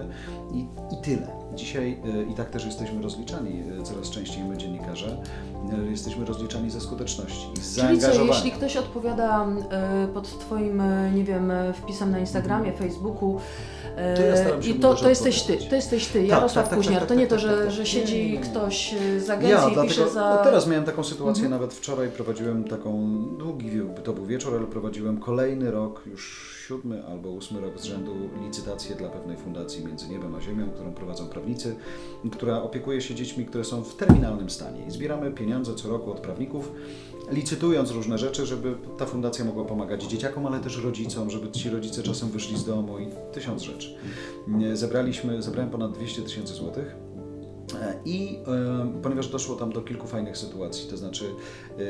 [0.52, 0.58] i,
[0.94, 1.47] i tyle.
[1.58, 5.16] Dzisiaj y, i tak też jesteśmy rozliczani, y, coraz częściej my dziennikarze,
[5.86, 8.34] y, jesteśmy rozliczani ze skuteczności i z Czyli co, zaangażowania.
[8.34, 13.40] jeśli ktoś odpowiada e, pod Twoim, e, nie wiem, e, wpisem na Instagramie, Facebooku
[13.98, 17.00] e, To i to, to jesteś Ty, to jesteś Ty, Tak, Jarosław tak, tak, Kuźniar,
[17.00, 18.38] tak, to nie to, tak, że, tak, że Nie, siedzi nie, nie, nie.
[18.40, 20.34] ktoś z agencji Ja, i pisze dlatego za...
[20.38, 21.60] no teraz miałem taką sytuację, Mhm.
[21.60, 23.70] nawet wczoraj prowadziłem taką, długi
[24.04, 28.12] to był wieczór, ale prowadziłem kolejny rok, już siódmy albo ósmy rok z rzędu
[28.44, 31.76] licytację dla pewnej fundacji Między Niebem a Ziemią, którą prowadzą prawnicy,
[32.32, 34.86] która opiekuje się dziećmi, które są w terminalnym stanie.
[34.86, 36.72] I zbieramy pieniądze co roku od prawników,
[37.30, 42.02] licytując różne rzeczy, żeby ta fundacja mogła pomagać dzieciakom, ale też rodzicom, żeby ci rodzice
[42.02, 43.94] czasem wyszli z domu i tysiąc rzeczy.
[44.74, 46.96] Zebraliśmy, zebrałem ponad 200 tysięcy złotych.
[47.74, 51.82] E, I e, ponieważ doszło tam do kilku fajnych sytuacji, to znaczy e,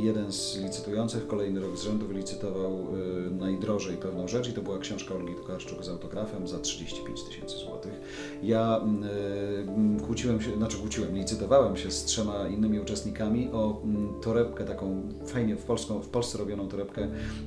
[0.00, 4.78] jeden z licytujących kolejny rok z rzędu wylicytował e, najdrożej pewną rzecz i to była
[4.78, 7.92] książka Olgi Tokarczuk z autografem za 35 tysięcy złotych.
[8.42, 14.64] Ja m, kłóciłem się, znaczy kłóciłem, licytowałem się z trzema innymi uczestnikami o m, torebkę
[14.64, 17.02] taką fajnie w, Polską, w Polsce robioną torebkę,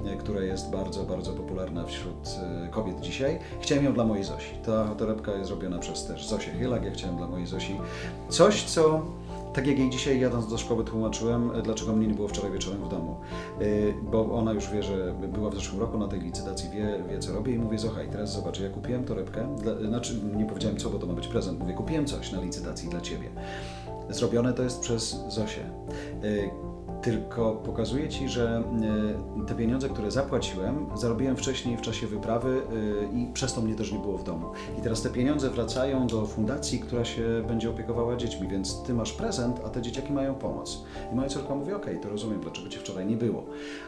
[0.05, 3.39] e, która jest bardzo, bardzo popularna wśród e, kobiet dzisiaj.
[3.61, 4.55] Chciałem ją dla mojej Zosi.
[4.65, 7.77] Ta torebka jest robiona przez też Zosię Chylak, ja chciałem dla mojej Zosi
[8.29, 9.05] coś, co
[9.53, 12.85] tak jak jej dzisiaj jadąc do szkoły tłumaczyłem, e, dlaczego mnie nie było wczoraj wieczorem
[12.85, 13.15] w domu.
[13.59, 17.19] Yy, Bo ona już wie, że była w zeszłym roku na tej licytacji, wie, wie
[17.19, 20.89] co robię i mówię, słuchaj, teraz zobacz, ja kupiłem torebkę, dla, znaczy nie powiedziałem co,
[20.89, 23.29] bo to ma być prezent, mówię, kupiłem coś na licytacji dla Ciebie.
[24.09, 25.69] Zrobione to jest przez Zosię.
[27.03, 28.63] Tylko pokazuję Ci, że
[29.37, 32.61] yy, te pieniądze, które zapłaciłem, zarobiłem wcześniej w czasie wyprawy
[33.13, 34.47] yy, i przez to mnie też nie było w domu.
[34.79, 39.13] I teraz te pieniądze wracają do fundacji, która się będzie opiekowała dziećmi, więc Ty masz
[39.13, 40.83] prezent, a te dzieciaki mają pomoc.
[41.13, 43.45] I moja córka mówi, okej, to rozumiem, dlaczego Cię wczoraj nie było.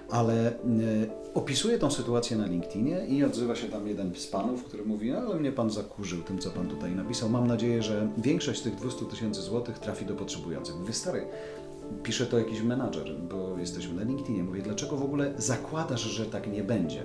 [0.10, 0.54] Ale y,
[1.34, 5.18] opisuję tą sytuację na LinkedInie i odzywa się tam jeden z panów, który mówi, "No,
[5.18, 7.30] ale mnie Pan zakurzył tym, co Pan tutaj napisał.
[7.30, 10.76] Mam nadzieję, że większość tych 200 tysięcy złotych trafi do potrzebujących.
[10.80, 11.26] Mówię, stary,
[12.04, 14.44] pisze to jakiś menadżer, bo jesteśmy na LinkedInie.
[14.44, 17.04] Mówię, dlaczego w ogóle zakładasz, że tak nie będzie?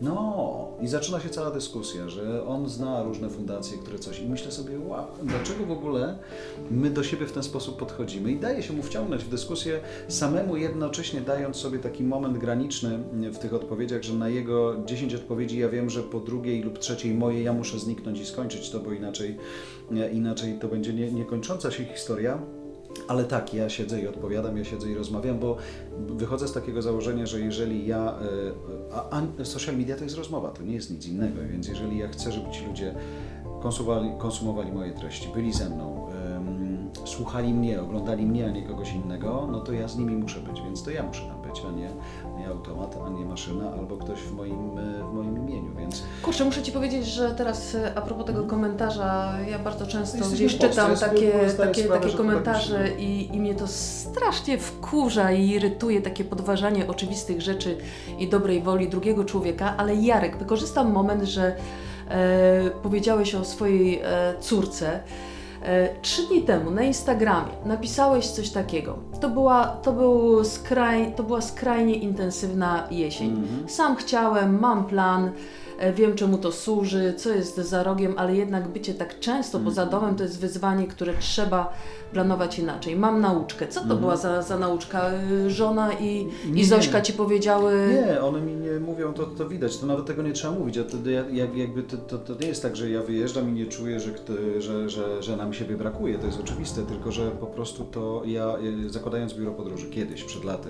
[0.00, 4.20] No, i zaczyna się cała dyskusja, że on zna różne fundacje, które coś.
[4.20, 6.18] I myślę sobie, wow, dlaczego w ogóle
[6.70, 8.32] my do siebie w ten sposób podchodzimy?
[8.32, 12.98] I daje się mu wciągnąć w dyskusję, samemu jednocześnie dając sobie taki moment graniczny
[13.32, 17.14] w tych odpowiedziach, że na jego 10 odpowiedzi ja wiem, że po drugiej lub trzeciej
[17.14, 19.36] mojej ja muszę zniknąć i skończyć to, bo inaczej,
[20.12, 22.38] inaczej to będzie nie, niekończąca się historia.
[23.08, 25.56] Ale tak, ja siedzę i odpowiadam, ja siedzę i rozmawiam, bo
[25.98, 28.14] wychodzę z takiego założenia, że jeżeli ja.
[28.90, 31.98] e, A, a social media to jest rozmowa, to nie jest nic innego, więc jeżeli
[31.98, 32.94] ja chcę, żeby ci ludzie
[33.62, 38.92] konsumowali, konsumowali moje treści, byli ze mną, em, słuchali mnie, oglądali mnie, a nie kogoś
[38.92, 41.62] innego, no to ja z nimi muszę być, więc to ja muszę być.
[41.68, 41.90] a nie,
[42.38, 46.02] nie automat, a nie maszyna, albo ktoś w moim, e, w moim imieniu, więc...
[46.22, 50.36] Kurczę, muszę Ci powiedzieć, że teraz e, a propos tego komentarza, ja bardzo często Jesteśmy
[50.36, 52.98] gdzieś Polsce, czytam takie, takie, sprawę, takie tak komentarze myślę.
[52.98, 57.76] i, i mnie to strasznie wkurza i irytuje takie podważanie oczywistych rzeczy
[58.18, 61.56] i dobrej woli drugiego człowieka, ale Jarek, wykorzystam moment, że
[62.08, 65.00] e, powiedziałeś o swojej e, córce.
[65.62, 68.98] E, Trzy dni temu na Instagramie napisałeś coś takiego.
[69.20, 73.30] To była, to był skraj, to była skrajnie intensywna jesień.
[73.30, 73.68] Mhm.
[73.68, 75.30] Sam chciałem, mam plan,
[75.96, 80.00] wiem czemu to służy, co jest za rogiem, ale jednak bycie tak często poza Mhm.
[80.00, 81.72] domem to jest wyzwanie, które trzeba
[82.12, 82.96] planować inaczej.
[82.96, 83.68] Mam nauczkę.
[83.68, 85.10] Co to była za, za nauczka?
[85.46, 86.54] Y, Żona i, Mhm.
[86.54, 87.72] Nie, i Zośka ci powiedziały.
[88.06, 90.78] Nie, one mi nie mówią, to, to widać, to nawet tego nie trzeba mówić.
[90.78, 93.52] A to, ja- jak, jakby to, to, to nie jest tak, że ja wyjeżdżam i
[93.52, 94.10] nie czuję, że,
[94.58, 98.56] że, że, że nam siebie brakuje, to jest oczywiste, tylko że po prostu to ja,
[98.86, 100.68] e, zakładając biuro podróży kiedyś, przed laty,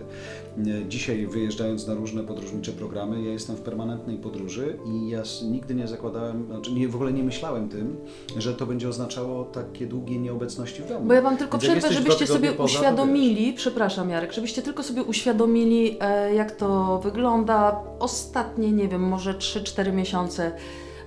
[0.58, 5.42] e, dzisiaj wyjeżdżając na różne podróżnicze programy, ja jestem w permanentnej podróży i ja s-
[5.42, 7.96] nigdy nie zakładałem, znaczy nie, w ogóle nie myślałem tym,
[8.36, 11.06] że to będzie oznaczało takie długie nieobecności w domu.
[11.06, 15.02] Bo ja Wam tylko Więc przerwę, żebyście sobie poza, uświadomili, przepraszam Jarek, żebyście tylko sobie
[15.02, 17.80] uświadomili, e, jak to wygląda.
[17.98, 20.52] Ostatnie, nie wiem, może 3-4 miesiące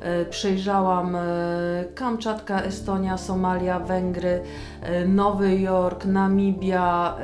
[0.01, 1.21] e, przejrzałam e,
[1.95, 4.41] Kamczatka, Estonia, Somalia, Węgry,
[5.07, 7.17] Nowy Jork, Namibia,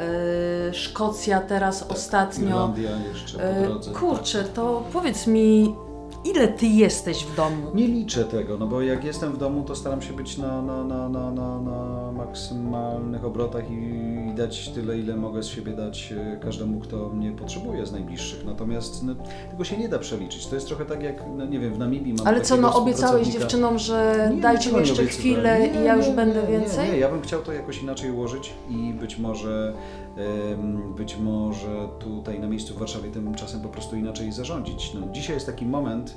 [0.71, 2.47] Szkocja teraz ostatnio.
[2.47, 3.91] Irlandia jeszcze po drodze.
[3.91, 5.75] Kurczę, to powiedz mi,
[6.29, 7.71] ile Ty jesteś w domu?
[7.73, 10.83] Nie liczę tego, no bo jak jestem w domu, to staram się być na, na,
[10.83, 16.37] na, na, na, na maksymalnych obrotach i, dać tyle, ile mogę z siebie dać e,
[16.37, 18.45] każdemu, kto mnie potrzebuje z najbliższych.
[18.45, 19.15] Natomiast no,
[19.51, 20.47] tego się nie da przeliczyć.
[20.47, 23.27] To jest trochę tak jak, no nie wiem, w Namibii mam Ale co, no obiecałeś
[23.27, 26.85] dziewczynom, że Nie, dajcie mi jeszcze chwilę Nie, i ja już nie, będę więcej?
[26.85, 29.73] Nie, nie, ja bym chciał to jakoś inaczej ułożyć i być może,
[30.97, 34.93] być może tutaj na miejscu w Warszawie tymczasem po prostu inaczej zarządzić.
[34.93, 36.16] No, dzisiaj jest taki moment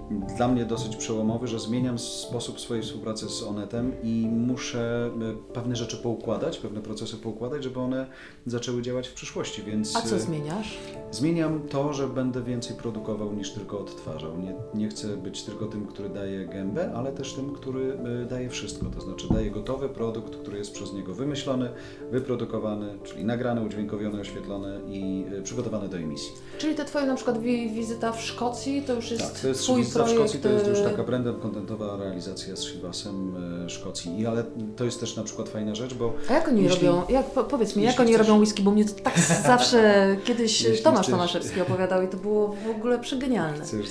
[0.37, 5.09] dla mnie dosyć przełomowy, że zmieniam sposób swojej współpracy z Onetem i muszę
[5.49, 8.07] e, pewne rzeczy poukładać, pewne procesy poukładać, żeby one
[8.45, 9.95] zaczęły działać w przyszłości, więc...
[9.95, 10.77] A co e, zmieniasz?
[11.11, 14.37] Zmieniam to, że będę więcej produkował niż tylko odtwarzał.
[14.37, 18.49] Nie, nie chcę być tylko tym, który daje gębę, ale też tym, który y, daje
[18.49, 18.85] wszystko.
[18.85, 21.69] To znaczy daje gotowy produkt, który jest przez niego wymyślony,
[22.11, 26.31] wyprodukowany, czyli nagrany, udźwiękowiony, oświetlony i przygotowany do emisji.
[26.57, 29.63] Czyli te Twoje na przykład wi- wizyta w Szkocji to już jest Tak, to jest
[29.63, 30.09] Twój w.
[30.09, 33.35] Szkocji, to jest już e, taka brandem kontentowa realizacja z Shivasem
[33.65, 34.19] y, Szkocji.
[34.19, 34.43] I, ale
[34.75, 37.43] to jest też na przykład fajna rzecz, bo A jak oni Jeśli- robią, jak, po,
[37.43, 41.01] powiedz mi, jak oni chcesz- robią whisky, bo mnie to tak zawsze kiedyś Jeśli Tomasz
[41.01, 43.63] chcesz- Tomaszewski opowiadał i to było w ogóle przegenialne.
[43.63, 43.85] Chcesz,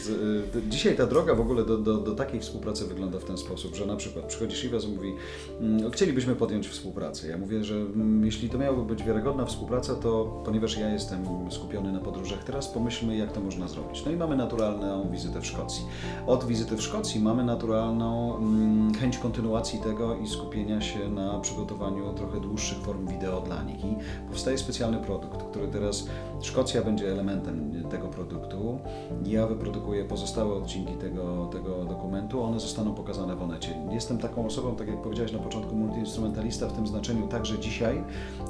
[0.53, 3.75] d- dzisiaj ta droga w ogóle do, do, do takiej współpracy wygląda w ten sposób,
[3.75, 5.15] że na przykład przychodzi Shivas i mówi,
[5.61, 7.29] mm, chcielibyśmy podjąć współpracę.
[7.29, 11.93] Ja mówię, że mm, jeśli to miałaby być wiarygodna współpraca, to ponieważ ja jestem skupiony
[11.93, 14.05] na podróżach teraz, pomyślmy jak to można zrobić.
[14.05, 15.83] No i mamy naturalną wizytę w Szkocji.
[16.27, 22.15] Od wizyty w Szkocji mamy naturalną mm, chęć kontynuacji tego i skupienia się na przygotowaniu
[22.15, 23.85] trochę dłuższych form wideo dla nich.
[23.85, 23.97] I
[24.29, 26.07] powstaje specjalny produkt, który teraz
[26.43, 28.79] Szkocja będzie elementem tego produktu.
[29.27, 33.75] Ja wyprodukuję pozostałe odcinki tego, tego dokumentu, one zostaną pokazane w Onecie.
[33.91, 38.05] Jestem taką osobą, tak jak powiedziałeś na początku, multiinstrumentalista w tym znaczeniu także dzisiaj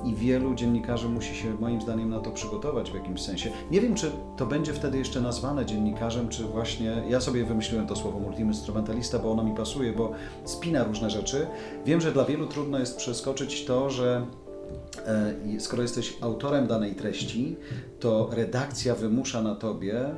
[0.05, 3.51] i wielu dziennikarzy musi się moim zdaniem na to przygotować w jakimś sensie.
[3.71, 7.97] Nie wiem, czy to będzie wtedy jeszcze nazwane dziennikarzem, czy właśnie, ja sobie wymyśliłem to
[7.97, 10.13] słowo multiinstrumentalista, bo ono mi pasuje, bo
[10.45, 11.47] spina różne rzeczy.
[11.87, 14.27] Wiem, że dla wielu trudno jest przeskoczyć to, że
[15.07, 17.57] E, skoro jesteś autorem danej treści,
[18.01, 20.15] to redakcja wymusza na tobie, e,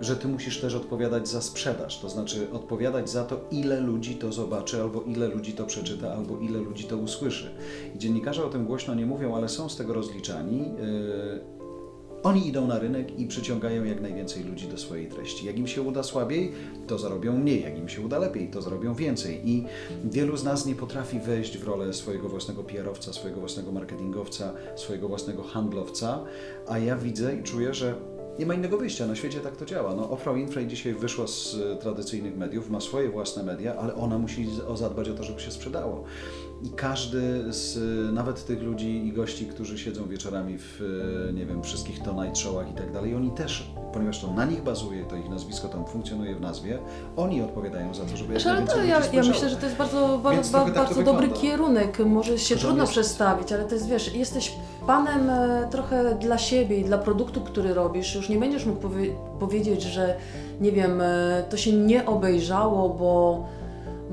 [0.00, 4.32] że ty musisz też odpowiadać za sprzedaż, to znaczy odpowiadać za to, ile ludzi to
[4.32, 7.50] zobaczy, albo ile ludzi to przeczyta, albo ile ludzi to usłyszy.
[7.94, 10.70] I dziennikarze o tym głośno nie mówią, ale są z tego rozliczani.
[12.26, 15.46] Oni idą na rynek i przyciągają jak najwięcej ludzi do swojej treści.
[15.46, 16.52] Jak im się uda słabiej,
[16.86, 17.62] to zarobią mniej.
[17.62, 19.50] Jak im się uda lepiej, to zarobią więcej.
[19.50, 19.64] I
[20.04, 25.08] wielu z nas nie potrafi wejść w rolę swojego własnego PR-owca, swojego własnego marketingowca, swojego
[25.08, 26.24] własnego handlowca,
[26.68, 27.94] a ja widzę i czuję, że
[28.38, 29.94] nie ma innego wyjścia, na świecie tak to działa.
[29.94, 34.18] No, Oprah Winfrey dzisiaj wyszła z e, tradycyjnych mediów, ma swoje własne media, ale ona
[34.18, 36.04] musi zadbać o to, żeby się sprzedało.
[36.62, 40.82] I każdy z e, nawet tych ludzi i gości, którzy siedzą wieczorami w,
[41.28, 44.62] e, nie wiem, wszystkich Tonight Showach i tak dalej, oni też, ponieważ to na nich
[44.62, 46.78] bazuje, to ich nazwisko tam funkcjonuje w nazwie,
[47.16, 49.78] oni odpowiadają za to, żeby jak Znaczy, ale to ja, ja myślę, że to jest
[49.78, 51.98] bardzo, bardzo, trochę tak to bardzo dobry kierunek.
[52.06, 54.52] Może się trudno jest- przestawić, ale to jest, wiesz, jesteś
[54.86, 58.14] panem e, trochę dla siebie i dla produktu, który robisz.
[58.14, 60.16] Już nie będziesz mógł powie powiedzieć, że
[60.60, 63.44] nie wiem, e, to się nie obejrzało, bo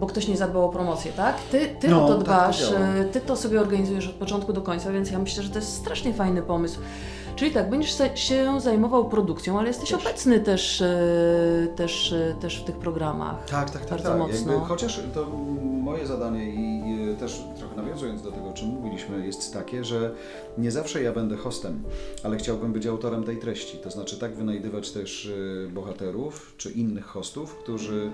[0.04, 1.36] bo ktoś nie zadbał o promocję, tak?
[1.52, 4.54] Ty, ty No, o to tak to dbasz, e, ty to sobie organizujesz od początku
[4.54, 6.80] do końca, więc ja myślę, że to jest strasznie fajny pomysł.
[7.36, 10.02] Czyli tak, będziesz się zajmował produkcją, ale jesteś też.
[10.02, 13.46] obecny też, e, też, e, też w tych programach.
[13.46, 13.90] Tak, tak, tak.
[13.90, 14.18] Bardzo tak.
[14.18, 14.54] mocno.
[14.54, 15.26] Jakby, chociaż to
[15.64, 20.12] moje zadanie i też trochę nawiązując do tego, o czym mówiliśmy, jest takie, że
[20.58, 21.84] nie zawsze ja będę hostem,
[22.24, 23.78] ale chciałbym być autorem tej treści.
[23.78, 25.32] To znaczy tak wynajdywać też
[25.66, 28.12] e, bohaterów czy innych hostów, którzy,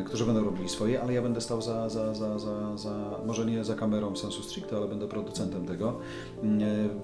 [0.00, 3.46] e, którzy będą robili swoje, ale ja będę stał za, za, za, za, za może
[3.46, 5.98] nie za kamerą sensu stricte, ale będę producentem tego,
[6.42, 6.46] e,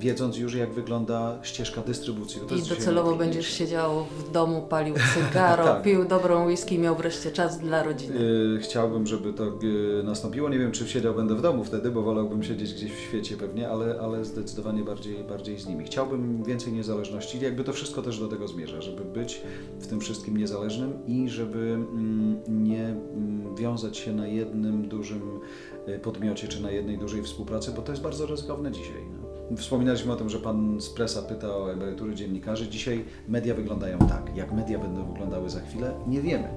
[0.01, 2.41] wiedząc już jak wygląda ścieżka dystrybucji.
[2.49, 5.83] To I docelowo będziesz siedział w domu, palił cygaro, tak.
[5.83, 8.15] pił dobrą whisky i miał wreszcie czas dla rodziny.
[8.63, 9.45] Chciałbym, żeby to
[10.05, 10.49] nastąpiło.
[10.53, 13.69] Nie wiem, czy siedział będę w domu wtedy, bo wolałbym siedzieć gdzieś w świecie pewnie,
[13.69, 15.85] ale, ale zdecydowanie bardziej, bardziej z nimi.
[15.85, 17.41] Chciałbym więcej niezależności.
[17.41, 19.43] Jakby to wszystko też do tego zmierza, żeby być
[19.81, 25.41] w tym wszystkim niezależnym i żeby mm, nie mm, wiązać się na jednym dużym
[25.87, 29.22] e, podmiocie czy na jednej dużej współpracy, bo to jest bardzo ryzykowne dzisiaj.
[29.57, 32.69] Wspominaliśmy o tym, że pan z presa pyta o emerytury dziennikarzy.
[32.69, 34.37] Dzisiaj media wyglądają tak.
[34.37, 36.49] Jak media będą wyglądały za chwilę, nie wiemy.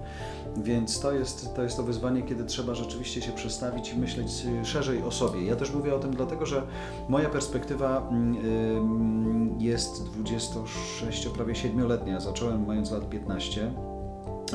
[0.58, 4.28] Więc to jest, to jest to wyzwanie, kiedy trzeba rzeczywiście się przestawić i myśleć
[4.64, 5.46] szerzej o sobie.
[5.46, 6.62] Ja też mówię o tym dlatego, że
[7.10, 12.20] moja perspektywa mm, jest 26, prawie 7-letnia.
[12.20, 13.72] Zacząłem mając lat 15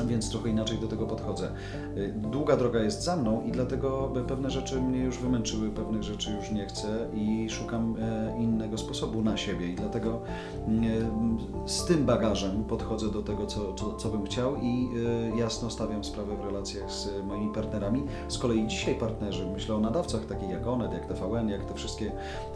[0.05, 1.51] więc trochę inaczej do tego podchodzę.
[1.97, 6.31] Y, długa droga jest za mną i dlatego pewne rzeczy mnie już wymęczyły, pewnych rzeczy
[6.31, 10.21] już nie chcę i szukam e, innego sposobu na siebie i dlatego
[10.67, 14.89] e, z tym bagażem podchodzę do tego, co, co, co bym chciał i
[15.33, 18.03] e, jasno stawiam sprawę w relacjach z moimi partnerami.
[18.27, 22.11] Z kolei dzisiaj partnerzy, myślę o nadawcach takich jak Onet, jak TVN, jak te wszystkie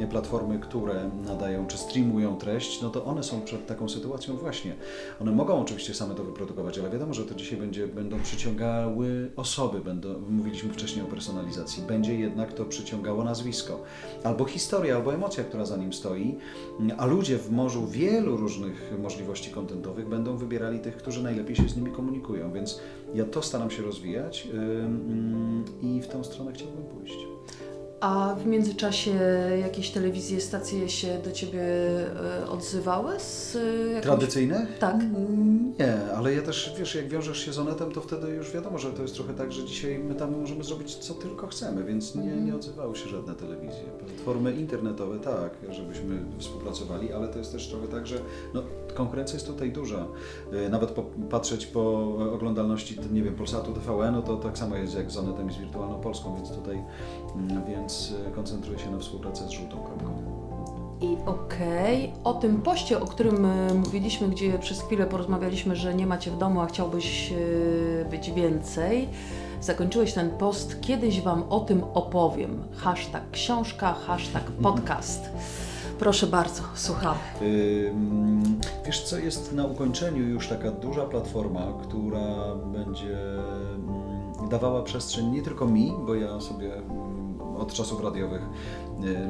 [0.09, 4.75] platformy, które nadają czy streamują treść, no to one są przed taką sytuacją właśnie.
[5.21, 9.79] One mogą oczywiście same to wyprodukować, ale wiadomo, że to dzisiaj będzie, będą przyciągały osoby,
[9.79, 13.83] będą, mówiliśmy wcześniej o personalizacji, będzie jednak to przyciągało nazwisko,
[14.23, 16.35] albo historia, albo emocja, która za nim stoi,
[16.97, 21.75] a ludzie w morzu wielu różnych możliwości kontentowych będą wybierali tych, którzy najlepiej się z
[21.77, 22.79] nimi komunikują, więc
[23.13, 24.47] ja to staram się rozwijać
[25.81, 27.34] i w tą stronę chciałbym pójść.
[27.99, 29.11] A w międzyczasie
[29.61, 31.61] jakieś telewizje, stacje się do Ciebie
[32.41, 33.19] e, odzywały?
[33.19, 34.03] Z e, jakąś...
[34.03, 34.67] Tradycyjne?
[34.79, 34.95] Tak.
[35.79, 38.91] Nie, ale ja też, wiesz, jak wiążesz się z Onetem, to wtedy już wiadomo, że
[38.91, 42.35] to jest trochę tak, że dzisiaj my tam możemy zrobić co tylko chcemy, więc nie,
[42.35, 43.83] nie odzywały się żadne telewizje.
[43.99, 48.15] Platformy internetowe tak, żebyśmy współpracowali, ale to jest też trochę tak, że
[48.53, 48.63] no,
[48.95, 50.07] konkurencja jest tutaj duża.
[50.53, 54.95] E, nawet po, patrzeć po oglądalności, nie wiem, Polsatu TVN, no to tak samo jest
[54.95, 56.83] jak z Onetem i z Wirtualną Polską, więc tutaj,
[57.35, 60.13] mm, więc e, koncentruję się na współpracę z żółtą kropką.
[61.01, 62.23] I okej, okay.
[62.23, 66.37] o tym poście, o którym e, mówiliśmy, gdzie przez chwilę porozmawialiśmy, że nie macie w
[66.37, 67.33] domu, a chciałbyś
[68.11, 69.09] być więcej.
[69.61, 72.63] Zakończyłeś ten post, kiedyś Wam o tym opowiem.
[72.75, 75.29] Hashtag książka, hashtag podcast.
[75.99, 77.15] Proszę bardzo, słucham.
[78.85, 83.17] Wiesz co, jest na ukończeniu już taka duża platforma, która będzie
[84.49, 86.71] dawała przestrzeń nie tylko mi, bo ja sobie
[87.57, 88.41] od czasów radiowych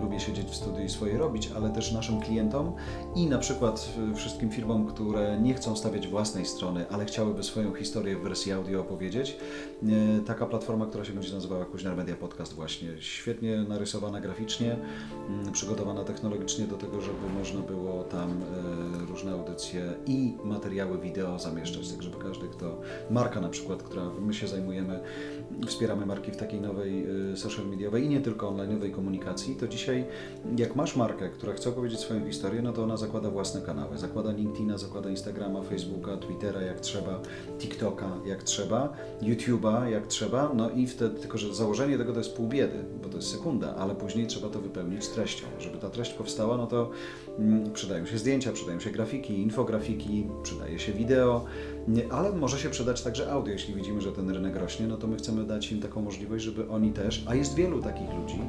[0.02, 2.74] lubię siedzieć w studiu i swoje robić, ale też naszym klientom
[3.16, 7.74] i na przykład e, wszystkim firmom, które nie chcą stawiać własnej strony, ale chciałyby swoją
[7.74, 9.38] historię w wersji audio opowiedzieć.
[9.84, 12.90] E, taka platforma, która się będzie nazywała Kuźnar Media Podcast właśnie.
[13.00, 14.78] Świetnie narysowana graficznie,
[15.30, 18.42] mm, przygotowana technologicznie do tego, żeby można było tam
[19.08, 24.34] różne audycje i materiały wideo zamieszczać, tak żeby każdy, kto, marka na przykład, która my
[24.34, 25.00] się zajmujemy,
[25.68, 30.06] wspieramy marki w takiej nowej social mediowej i nie tylko online'owej komunikacji, to dzisiaj
[30.58, 33.98] jak masz markę, która chce opowiedzieć swoją historię, no to ona zakłada własne kanały.
[33.98, 37.22] Zakłada LinkedIna, zakłada Instagrama, Facebooka, Twittera jak trzeba,
[37.60, 42.36] TikToka jak trzeba, YouTube'a jak trzeba, no i wtedy, tylko że założenie tego to jest
[42.36, 45.46] pół biedy, bo to jest sekunda, ale później trzeba to wypełnić treścią.
[45.60, 46.90] Żeby ta treść powstała, no to
[47.40, 51.46] mm, przydają się zdjęcia, przydają się grafiki, infografiki, przydaje się wideo,
[51.88, 55.08] nie, ale może się przydać także audio, jeśli widzimy, że ten rynek rośnie, no to
[55.08, 58.40] my chcemy dać im taką możliwość, żeby oni też, a jest wielu takich ludzi,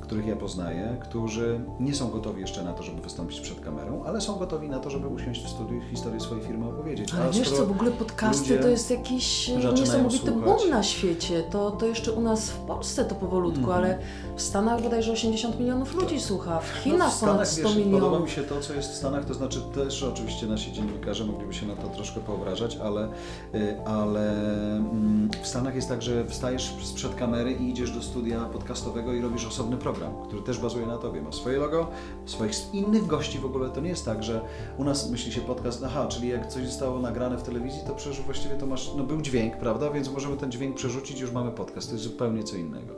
[0.00, 4.20] których ja poznaję, którzy nie są gotowi jeszcze na to, żeby wystąpić przed kamerą, ale
[4.20, 7.14] są gotowi na to, żeby usiąść w studiu i historię swojej firmy opowiedzieć.
[7.14, 11.42] Ale wiesz co, w ogóle podcasty to jest jakiś niesamowity boom na świecie.
[11.50, 13.76] To, to jeszcze u nas w Polsce to powolutku, mm -hmm.
[13.76, 13.98] ale
[14.36, 16.24] w Stanach bodajże 80 milionów ludzi tak.
[16.24, 18.00] słucha, w Chinach no w Stanach, ponad 100 wiesz, milionów.
[18.00, 21.54] Podoba mi się to, co jest w Stanach, to znaczy też oczywiście nasi dziennikarze mogliby
[21.54, 23.08] się na to troszkę poobrażać, ale,
[23.54, 24.32] y, ale
[24.76, 29.20] mm, w Stanach jest tak, że wstajesz sprzed kamery i idziesz do studia podcastowego i
[29.20, 31.22] robisz osobny program, który też bazuje na tobie.
[31.22, 31.90] Ma swoje logo,
[32.26, 33.70] swoich innych gości w ogóle.
[33.70, 34.40] To nie jest tak, że
[34.78, 38.20] u nas myśli się podcast, aha, czyli jak coś zostało nagrane w telewizji, to przecież
[38.20, 41.88] właściwie to masz, no był dźwięk, prawda, więc możemy ten dźwięk przerzucić, już mamy podcast.
[41.88, 42.94] To jest zupełnie co innego.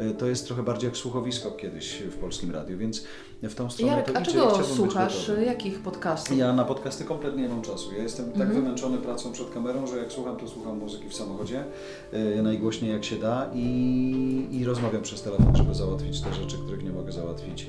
[0.00, 3.04] Y, to jest trochę bardziej jak słuchowisko kiedyś w polskim radiu, więc
[3.42, 5.30] w tą stronę Jarek, to a idzie czego słuchasz?
[5.46, 6.36] Jakich podcastów?
[6.38, 7.92] Ja na podcasty kompletnie nie mam czasu.
[7.96, 8.60] Ja jestem tak Mhm.
[8.62, 11.64] wymęczony pracą przed kamerą, że jak słucham, to słucham muzyki w samochodzie
[12.12, 16.84] e, najgłośniej jak się da i, i rozmawiam przez telefon, żeby załatwić te rzeczy, których
[16.84, 17.62] nie mogę załatwić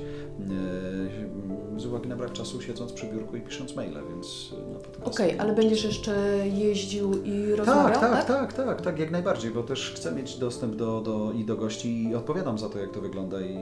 [1.76, 5.04] e, z uwagi na brak czasu siedząc przy biurku i pisząc maile, więc na podcasty.
[5.22, 9.62] Okej, ale będziesz jeszcze jeździł i rozmawiał, Tak, tak, tak, tak, tak, jak najbardziej, bo
[9.62, 13.00] też chcę mieć dostęp do, do, i do gości i odpowiadam za to, jak to
[13.00, 13.58] wygląda i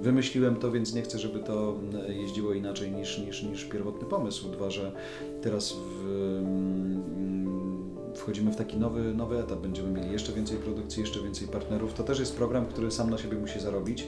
[0.00, 4.48] wymyśliłem to, więc nie chcę, żeby to mm, jeździło inaczej niż, niż, niż pierwotny pomysł.
[4.48, 4.92] Dwa, że
[5.42, 6.06] teraz w,
[6.38, 7.04] mm,
[8.14, 11.94] wchodzimy w taki nowy, nowy etap, będziemy mieli jeszcze więcej produkcji, jeszcze więcej partnerów.
[11.94, 14.06] To też jest program, który sam na siebie musi zarobić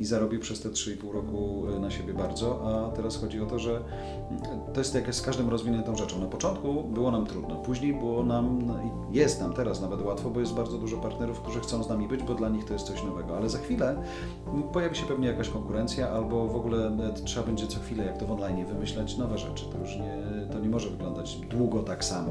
[0.00, 3.58] i zarobił przez te 3,5 roku e, na siebie bardzo, a teraz chodzi o to,
[3.58, 3.70] że
[4.30, 4.42] mm,
[4.74, 6.20] to jest jak z każdą rozwiniętą rzeczą.
[6.20, 8.74] Na początku było nam trudno, później było nam, no
[9.12, 12.22] jest nam teraz nawet łatwo, bo jest bardzo dużo partnerów, którzy chcą z nami być,
[12.22, 14.02] bo dla nich to jest coś nowego, ale za chwilę
[14.72, 18.26] pojawi się pewnie jakaś konkurencja albo w ogóle e, trzeba będzie co chwilę, jak to
[18.26, 19.64] w online, wymyślać nowe rzeczy.
[19.72, 22.30] To już nie, to nie może wyglądać długo tak samo,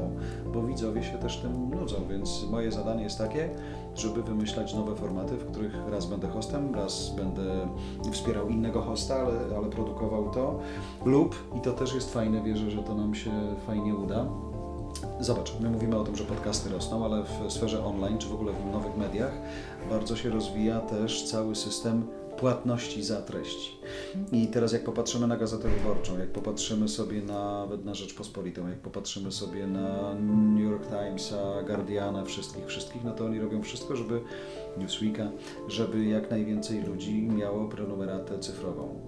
[0.54, 3.50] bo widzowie się też tym nudzą, więc moje zadanie jest takie,
[3.94, 7.68] żeby wymyślać nowe formaty, w których raz będę hostem, raz będę
[8.12, 10.58] wspierał innego hosta, ale, ale produkował to,
[11.04, 13.30] lub, i to też jest fajne, wierzę, że to nam się
[13.66, 14.26] fajnie uda,
[15.20, 18.52] Zobacz, my mówimy o tym, że podcasty rosną, ale w sferze online, czy w ogóle
[18.52, 19.32] w nowych mediach,
[19.90, 22.06] bardzo się rozwija też cały system
[22.44, 23.76] płatności za treści.
[24.32, 29.32] I teraz jak popatrzymy na Gazetę Wyborczą, jak popatrzymy sobie nawet na Rzeczpospolitą, jak popatrzymy
[29.32, 30.14] sobie na
[30.54, 34.20] New York Timesa, Guardiana, wszystkich, wszystkich, no to oni robią wszystko, żeby
[34.78, 35.30] Newsweeka,
[35.68, 39.00] żeby jak najwięcej ludzi miało prenumeratę cyfrową,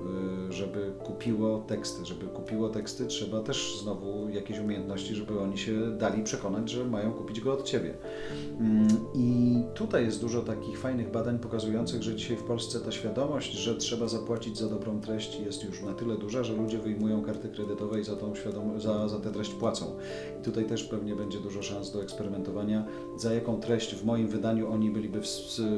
[0.49, 5.91] y, żeby kupiło teksty, żeby kupiło teksty, trzeba też znowu jakieś umiejętności, żeby oni się
[5.99, 7.95] dali przekonać, że mają kupić go od Ciebie.
[8.61, 13.53] Mm, I tutaj jest dużo takich fajnych badań pokazujących, że dzisiaj w Polsce ta świadomość,
[13.53, 17.49] że trzeba zapłacić za dobrą treść jest już na tyle duża, że ludzie wyjmują karty
[17.49, 19.87] kredytowe i za, tą świadom- za, za tę treść płacą.
[20.41, 22.85] I tutaj też pewnie będzie dużo szans do eksperymentowania,
[23.17, 25.27] za jaką treść w moim wydaniu oni byliby w,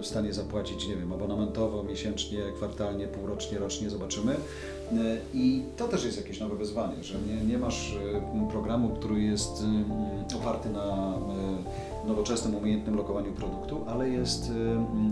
[0.02, 4.32] w stanie zapłacić, nie wiem, abonamentowo, miesięcznie, kwartalnie, półrocznie, rocznie, zobaczymy.
[4.32, 4.96] Y,
[5.34, 9.62] I to też jest jakieś nowe wyzwanie, że nie, nie masz y, programu, który jest
[10.32, 11.14] y, oparty na
[12.06, 14.52] nowoczesnym, umiejętnym lokowaniu produktu, ale jest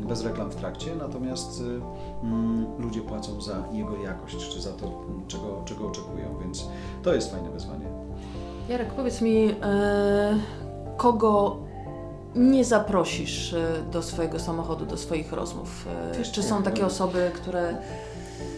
[0.08, 1.62] bez reklam w trakcie, natomiast
[2.78, 6.68] ludzie płacą za jego jakość, czy za to, czego, czego oczekują, więc
[7.02, 7.86] to jest fajne wyzwanie.
[8.68, 10.38] Jarek, powiedz mi, e,
[10.96, 11.65] kogo
[12.36, 15.86] nie zaprosisz e, do swojego samochodu, do swoich rozmów?
[16.20, 17.76] E, Czy są takie osoby, które...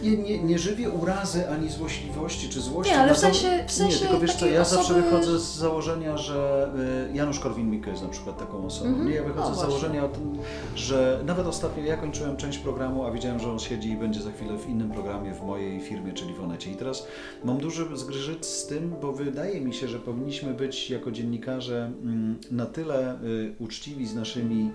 [0.03, 2.93] Nie, nie, nie żywię urazy ani złośliwości czy złości.
[2.93, 5.55] Nie, ale w sensie- w sensie Nie, tylko wiesz co, ja zawsze osoby- wychodzę z
[5.55, 6.69] założenia, że
[7.11, 8.89] y, Janusz Korwin-Mikke jest na przykład taką osobą.
[8.89, 9.07] Mhm.
[9.07, 10.37] Nie, ja wychodzę No z założenia o tym,
[10.75, 14.31] że nawet ostatnio ja kończyłem część programu, a wiedziałem, że on siedzi i będzie za
[14.31, 16.71] chwilę w innym programie w mojej firmie, czyli w Onecie.
[16.71, 17.07] I teraz
[17.43, 22.37] mam duży zgrzyt z tym, bo wydaje mi się, że powinniśmy być jako dziennikarze mm,
[22.51, 24.71] na tyle y, uczciwi z naszymi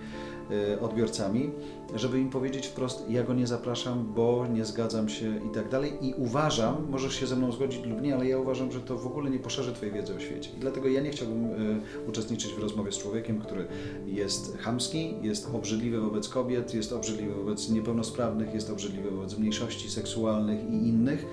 [0.75, 1.51] y, odbiorcami,
[1.95, 5.93] żeby im powiedzieć wprost, ja go nie zapraszam, bo nie zgadzam się i tak dalej.
[6.01, 9.07] I uważam, możesz się ze mną zgodzić lub nie, ale ja uważam, że to w
[9.07, 10.51] ogóle nie poszerzy Twojej wiedzy o świecie.
[10.57, 13.67] I dlatego ja nie chciałbym y, uczestniczyć w rozmowie z człowiekiem, który
[14.07, 20.71] jest chamski, jest obrzydliwy wobec kobiet, jest obrzydliwy wobec niepełnosprawnych, jest obrzydliwy wobec mniejszości seksualnych
[20.71, 21.27] i innych.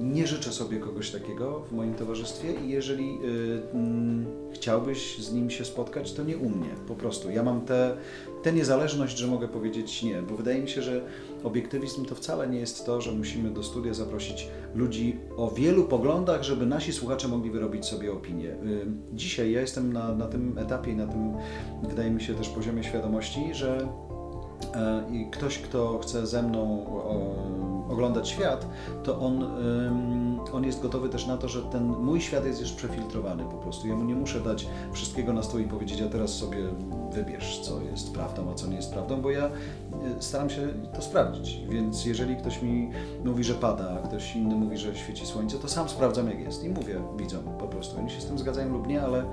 [0.00, 5.50] Nie życzę sobie kogoś takiego w moim towarzystwie i jeżeli y, mm, chciałbyś z nim
[5.50, 7.30] się spotkać, to nie u mnie, po prostu.
[7.30, 7.96] Ja mam tę
[8.42, 11.00] tę niezależność, że mogę powiedzieć nie, bo wydaje mi się, że
[11.44, 16.42] obiektywizm to wcale nie jest to, że musimy do studia zaprosić ludzi o wielu poglądach,
[16.42, 18.48] żeby nasi słuchacze mogli wyrobić sobie opinię.
[18.50, 21.32] Y, Dzisiaj ja jestem na, na tym etapie i na tym,
[21.88, 23.88] wydaje mi się, też poziomie świadomości, że
[25.10, 26.86] i ktoś, kto chce ze mną
[27.88, 28.66] oglądać świat,
[29.04, 29.44] to on,
[30.52, 33.88] on jest gotowy też na to, że ten mój świat jest już przefiltrowany po prostu.
[33.88, 36.58] Ja mu nie muszę dać wszystkiego na stół i powiedzieć, a teraz sobie
[37.12, 39.50] wybierz, co jest prawdą, a co nie jest prawdą, bo ja y,
[40.20, 41.60] staram się to sprawdzić.
[41.68, 42.90] Więc jeżeli ktoś mi
[43.24, 46.64] mówi, że pada, a ktoś inny mówi, że świeci słońce, to sam sprawdzam, jak jest
[46.64, 47.98] i mówię widzom po prostu.
[47.98, 49.24] Oni się z tym zgadzają lub nie, ale,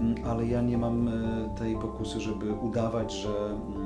[0.00, 3.83] mm, ale ja nie mam y, tej pokusy, żeby udawać, że mm,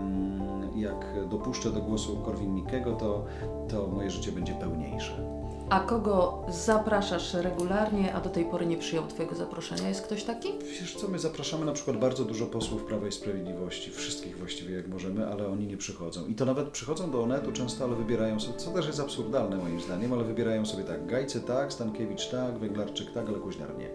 [0.80, 3.24] jak dopuszczę do głosu Korwin-Mikkego, to,
[3.68, 5.37] to moje życie będzie pełniejsze.
[5.70, 9.88] A kogo zapraszasz regularnie, a do tej pory nie przyjął Twojego zaproszenia?
[9.88, 10.48] Jest ktoś taki?
[10.80, 14.88] Wiesz co, my zapraszamy na przykład bardzo dużo posłów Prawa i Sprawiedliwości, wszystkich właściwie jak
[14.88, 16.26] możemy, ale oni nie przychodzą.
[16.26, 19.80] I to nawet przychodzą do Onetu często, ale wybierają sobie, co też jest absurdalne moim
[19.80, 23.90] zdaniem, ale wybierają sobie tak, Gajcy tak, Stankiewicz tak, Węglarczyk tak, ale Kuźniar nie.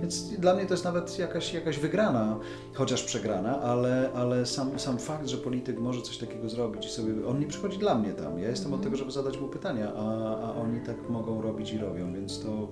[0.00, 2.38] Więc dla mnie to jest nawet jakaś, jakaś wygrana,
[2.74, 7.26] chociaż przegrana, ale, ale sam, sam fakt, że polityk może coś takiego zrobić i sobie,
[7.28, 8.38] on nie przychodzi dla mnie tam.
[8.38, 11.78] Ja jestem od tego, żeby zadać mu pytania, a, a oni tak mogą robić i
[11.78, 12.68] robią, więc to,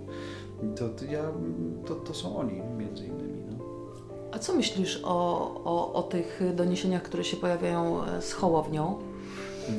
[0.76, 1.22] to, to ja,
[1.86, 3.44] to, to są oni między innymi.
[3.50, 3.64] No.
[4.32, 9.09] A co myślisz o, o, o tych doniesieniach, które się pojawiają e, z Hołownią?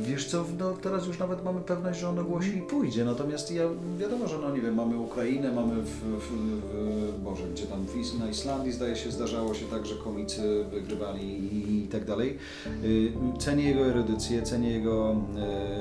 [0.02, 3.64] Wiesz co, no teraz już nawet mamy pewność, że ono głosi i pójdzie, natomiast ja,
[3.98, 6.32] wiadomo, że no nie wiem, mamy Ukrainę, mamy w, w,
[6.72, 11.24] w Boże, gdzie tam w, na Islandii zdaje się zdarzało się tak, że komicy wygrywali
[11.24, 12.38] i, i tak dalej.
[12.84, 15.16] Y, cenię jego erudycję, cenię jego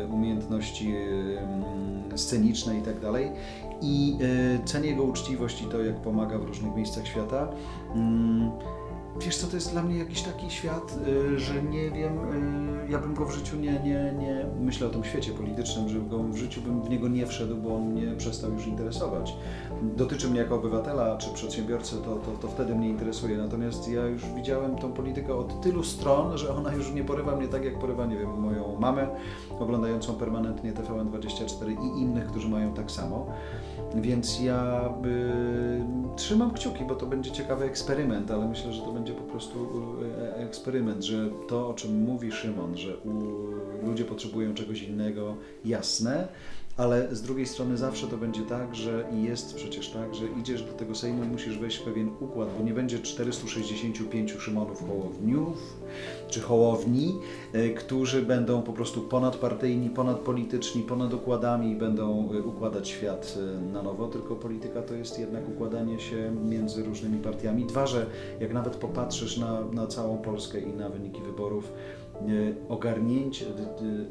[0.02, 0.94] y, umiejętności
[2.14, 3.30] y, sceniczne i tak dalej
[3.82, 4.16] i
[4.64, 7.48] cenię jego uczciwość i to, jak pomaga w różnych miejscach świata.
[9.18, 12.18] Wiesz co, to jest dla mnie jakiś taki świat, y, że nie wiem,
[12.88, 16.00] y, ja bym go w życiu nie, nie, nie, myślę o tym świecie politycznym, że
[16.00, 19.36] go w życiu bym w niego nie wszedł, bo on mnie przestał już interesować.
[19.82, 24.22] Dotyczy mnie jako obywatela czy przedsiębiorcy, to, to, to wtedy mnie interesuje, natomiast ja już
[24.36, 28.06] widziałem tą politykę od tylu stron, że ona już nie porywa mnie tak, jak porywa,
[28.06, 29.08] nie wiem, moją mamę,
[29.60, 33.26] oglądającą permanentnie TVN24 i innych, którzy mają tak samo.
[33.94, 38.99] Więc ja y, trzymam kciuki, bo to będzie ciekawy eksperyment, ale myślę, że to będzie
[39.06, 39.68] po prostu
[40.20, 42.96] e, eksperyment, że to, o czym mówi Szymon, że
[43.82, 46.28] ludzie potrzebują czegoś innego, jasne,
[46.76, 50.62] ale z drugiej strony zawsze to będzie tak, że i jest przecież tak, że idziesz
[50.62, 55.76] do tego Sejmu i musisz wejść w pewien układ, bo nie będzie 465 Szymonów Hołowniów
[56.28, 57.18] czy Hołowni,
[57.52, 63.72] e, którzy będą po prostu ponadpartyjni, ponadpolityczni, ponad układami i będą e, układać świat e,
[63.72, 67.64] na nowo, tylko polityka to jest jednak układanie się między różnymi partiami.
[67.64, 68.06] Dwa, że
[68.40, 71.72] jak nawet popatrzysz na, na całą Polskę i na wyniki wyborów,
[72.68, 73.44] ogarnięcie,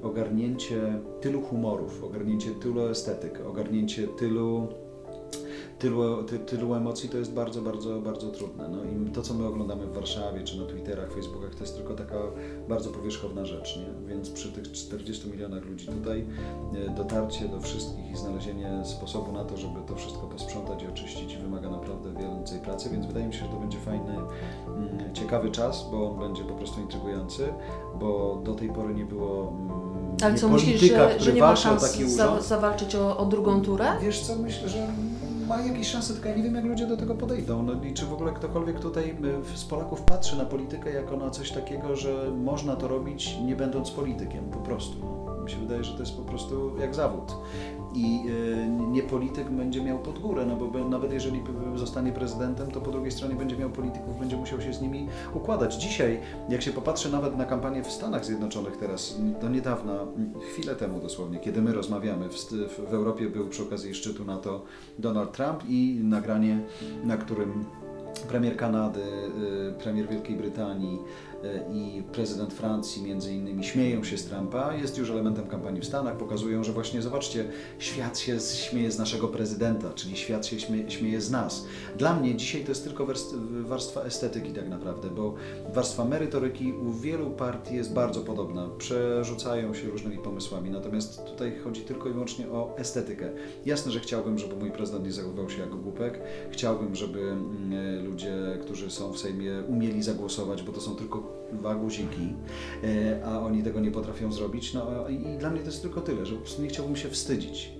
[0.03, 4.68] ogarnięcie tylu humorów, ogarnięcie tylu estetyk, ogarnięcie tylu
[5.80, 8.70] tylu, ty, tylu emocji to jest bardzo, bardzo, bardzo trudne.
[8.70, 11.94] No i to, co my oglądamy w Warszawie, czy na Twitterach, Facebookach, to jest tylko
[11.94, 12.18] taka
[12.70, 14.08] bardzo powierzchowna rzecz, nie?
[14.08, 16.26] Więc przy tych 40 milionach ludzi tutaj
[16.88, 21.38] e, dotarcie do wszystkich i znalezienie sposobu na to, żeby to wszystko posprzątać i oczyścić
[21.38, 24.18] wymaga naprawdę więcej pracy, więc wydaje mi się, że to będzie fajny,
[24.68, 27.54] mm, ciekawy czas, bo on będzie po prostu intrygujący,
[28.00, 29.90] bo do tej pory nie było mm,
[30.22, 33.86] ale co myślisz, że, że nie ma szans za, zawalczyć o, o drugą turę?
[34.02, 34.88] Wiesz co, myślę, że
[35.50, 37.64] ma jakieś szanse, tylko ja nie wiem, jak ludzie do tego podejdą.
[37.64, 39.16] No i czy w ogóle ktokolwiek tutaj
[39.54, 43.56] y, z Polaków patrzy na politykę jako na coś takiego, że można to robić nie
[43.56, 45.30] będąc politykiem, po prostu.
[45.50, 47.36] Mi się wydaje, że to jest po prostu jak zawód
[47.93, 48.22] i
[48.56, 51.43] e, nie polityk będzie miał pod górę, no bo nawet jeżeli
[51.76, 55.76] zostanie prezydentem, to po drugiej stronie będzie miał polityków, będzie musiał się z nimi układać.
[55.76, 56.20] Dzisiaj,
[56.50, 60.06] jak się popatrzy nawet na kampanię w Stanach Zjednoczonych teraz, do niedawna,
[60.52, 64.64] chwilę temu dosłownie, kiedy my rozmawiamy, w, Europie był przy okazji szczytu NATO
[65.00, 66.60] Donald Trump i nagranie,
[67.04, 67.66] na którym
[68.28, 69.02] premier Kanady,
[69.70, 71.29] y, premier Wielkiej Brytanii, E,
[71.74, 76.18] i prezydent Francji między innymi śmieją się z Trumpa, jest już elementem kampanii w Stanach,
[76.18, 77.46] pokazują, że właśnie zobaczcie,
[77.80, 80.60] świat się śmieje z naszego prezydenta, czyli świat się
[80.90, 81.66] śmieje, z nas.
[81.98, 83.08] Dla mnie dzisiaj to jest tylko
[83.62, 85.36] warstwa estetyki tak naprawdę, bo
[85.74, 91.82] warstwa merytoryki u wielu partii jest bardzo podobna, przerzucają się różnymi pomysłami, natomiast tutaj chodzi
[91.82, 93.30] tylko i wyłącznie o estetykę.
[93.66, 96.20] Jasne, że chciałbym, żeby mój prezydent nie zachowywał się jako głupek,
[96.52, 101.76] chciałbym, żeby mm, ludzie, którzy są w Sejmie umieli zagłosować, bo to są tylko dwa
[101.76, 102.34] guziki,
[102.84, 104.74] e, a oni tego nie potrafią zrobić.
[104.74, 107.80] No i dla mnie to jest tylko tyle, że po prostu nie chciałbym się wstydzić.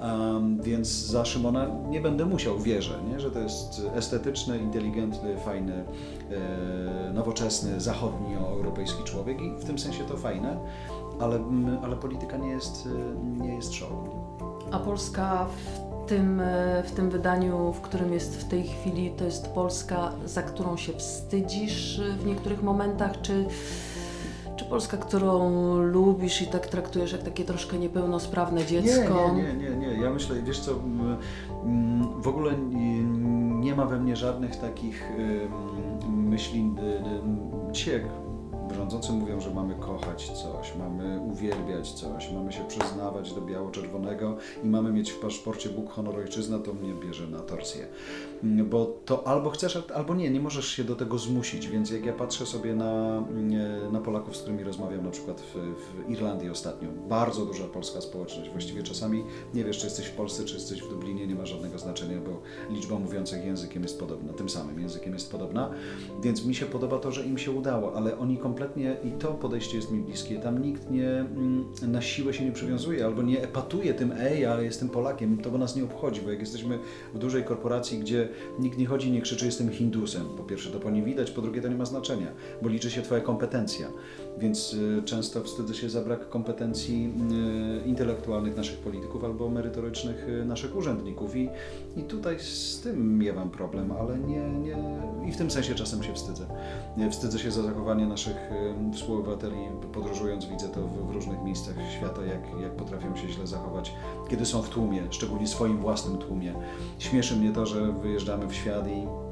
[0.00, 3.20] Um, więc za Szymona nie będę musiał, wierzę, nie?
[3.20, 5.84] że to jest estetyczny, inteligentny, fajny,
[6.30, 10.58] e, nowoczesny, zachodnioeuropejski człowiek i w tym sensie to fajne,
[11.20, 11.40] ale,
[11.82, 12.88] ale polityka nie jest,
[13.24, 13.90] nie jest show.
[14.70, 19.24] A Polska w tym, e, w tym wydaniu, w którym jest w tej chwili, to
[19.24, 23.46] jest Polska, za którą się wstydzisz e, w niektórych momentach, czy,
[24.56, 29.32] czy Polska, którą lubisz i tak traktujesz jak takie troszkę niepełnosprawne dziecko?
[29.34, 29.76] Nie, nie, nie, nie.
[29.76, 30.02] nie.
[30.02, 30.72] Ja myślę, wiesz co,
[32.18, 32.52] w ogóle
[33.60, 35.04] nie ma we mnie żadnych takich
[36.08, 36.74] myśli.
[37.72, 38.02] Dzisiaj
[38.74, 44.66] rządzący mówią, że mamy kochać coś, mamy uwielbiać coś, mamy się przyznawać do biało-czerwonego i
[44.66, 47.86] mamy mieć w paszporcie Bóg, honor, ojczyzna, to mnie bierze na torsję.
[48.44, 52.06] Mm, bo to albo chcesz, albo nie, nie możesz się do tego zmusić, więc jak
[52.06, 56.50] ja patrzę sobie na, mm, na Polaków, z którymi rozmawiam na przykład w, w Irlandii
[56.50, 60.82] ostatnio, bardzo duża polska społeczność, właściwie czasami nie wiesz, czy jesteś w Polsce, czy jesteś
[60.82, 62.40] w Dublinie, nie ma żadnego znaczenia, bo
[62.74, 65.70] liczba mówiących językiem jest podobna, tym samym językiem jest podobna,
[66.22, 68.55] więc mi się podoba to, że im się udało, ale oni kompletnie,
[69.04, 73.04] i to podejście jest mi bliskie, tam nikt nie mm, na siłę się nie przywiązuje,
[73.04, 76.78] albo nie epatuje tym, ej, ale jestem Polakiem, to nas nie obchodzi, bo jak jesteśmy
[77.14, 78.28] w dużej korporacji, gdzie
[78.58, 81.62] nikt nie chodzi, nie krzyczy, jestem Hindusem, po pierwsze to po nie widać, po drugie
[81.62, 82.26] to nie ma znaczenia,
[82.62, 83.86] bo liczy się Twoja kompetencja,
[84.38, 87.14] więc y, często wstydzę się za brak kompetencji
[87.84, 91.36] y, intelektualnych naszych polityków albo merytorycznych y, naszych urzędników.
[91.36, 91.48] I,
[91.96, 94.76] i tutaj z tym miewam problem, ale nie, nie,
[95.28, 96.46] i w tym sensie czasem się wstydzę.
[97.10, 98.36] Wstydzę się za zachowanie naszych
[98.92, 99.56] współobywateli,
[99.92, 103.94] podróżując widzę to w, różnych miejscach świata, jak, jak potrafią się źle zachować,
[104.28, 106.54] kiedy są w tłumie, szczególnie swoim własnym tłumie.
[106.98, 109.25] Śmieszy mnie to, że wyjeżdżamy w świat i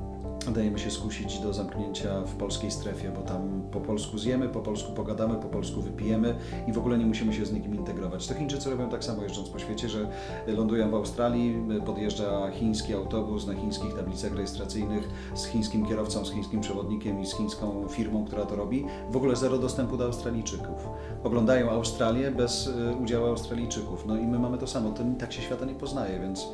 [0.52, 4.92] dajemy się skusić do zamknięcia w polskiej strefie, bo tam po polsku zjemy, po polsku
[4.92, 6.34] pogadamy, po polsku wypijemy
[6.68, 8.26] i w ogóle nie musimy się z nikim integrować.
[8.26, 10.08] To Chińczycy robią tak samo jeżdżąc po świecie, że
[10.46, 16.60] lądują w Australii, podjeżdża chiński autobus na chińskich tablicach rejestracyjnych z chińskim kierowcą, z chińskim
[16.60, 18.86] przewodnikiem i z chińską firmą, która to robi.
[19.10, 20.88] W ogóle zero dostępu do Australijczyków.
[21.24, 24.06] Oglądają Australię bez y, udziału Australijczyków.
[24.06, 24.90] No i my mamy to samo.
[24.90, 26.48] To tak się świata nie poznaje, więc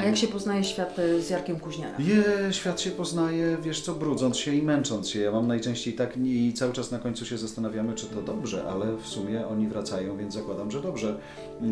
[0.00, 1.98] a jak się poznaje świat e, z Jarkiem Kuźniara?
[1.98, 5.20] Je, świat się poznaje, wiesz co, brudząc się i męcząc się.
[5.20, 8.96] Ja mam najczęściej tak i cały czas na końcu się zastanawiamy, czy to dobrze, ale
[8.96, 11.16] w sumie oni wracają, więc zakładam, że dobrze.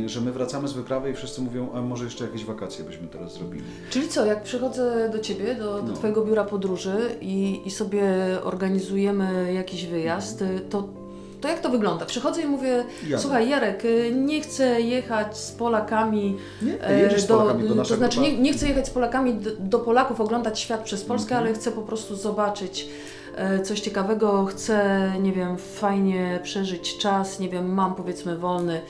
[0.06, 3.34] Że my wracamy z wyprawy i wszyscy mówią, a może jeszcze jakieś wakacje byśmy teraz
[3.34, 3.64] zrobili.
[3.90, 5.94] Czyli co, jak przychodzę do Ciebie, do, do no.
[5.94, 8.04] Twojego biura podróży i, i sobie
[8.42, 10.68] organizujemy jakiś wyjazd, mhm.
[10.68, 10.97] to
[11.40, 12.06] to jak to wygląda?
[12.06, 13.22] Przychodzę i mówię, Jadę.
[13.22, 17.96] słuchaj Jarek, y, nie chcę jechać z Polakami nie, e, z do, Polakami, do to
[17.96, 21.44] znaczy nie, nie, chcę jechać z Polakami do, do Polaków, oglądać świat przez Polskę, mm
[21.44, 21.48] -hmm.
[21.48, 22.88] ale chcę po prostu zobaczyć
[23.36, 28.80] e, coś ciekawego, chcę, nie wiem, fajnie przeżyć czas, nie wiem, mam powiedzmy wolny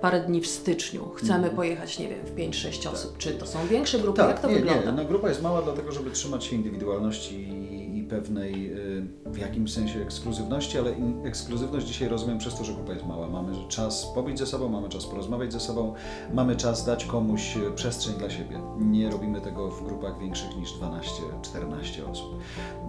[0.00, 1.56] parę dni w styczniu, chcemy mm -hmm.
[1.56, 2.92] pojechać, nie wiem, w 5-6 tak.
[2.92, 3.18] osób.
[3.18, 4.16] Czy to są większe grupy?
[4.16, 4.90] Tak, jak to nie, wygląda?
[4.90, 7.64] Nie, no grupa jest mała dlatego, żeby trzymać się indywidualności
[8.04, 10.94] pewnej y, w jakimś sensie ekskluzywności, ale
[11.24, 13.28] ekskluzywność dzisiaj rozumiem przez to, że grupa jest mała.
[13.28, 15.94] Mamy czas pobyć ze sobą, mamy czas porozmawiać ze sobą,
[16.32, 18.60] mamy czas dać komuś y, przestrzeń dla siebie.
[18.78, 22.38] Nie robimy tego w grupach większych niż 12-14 osób.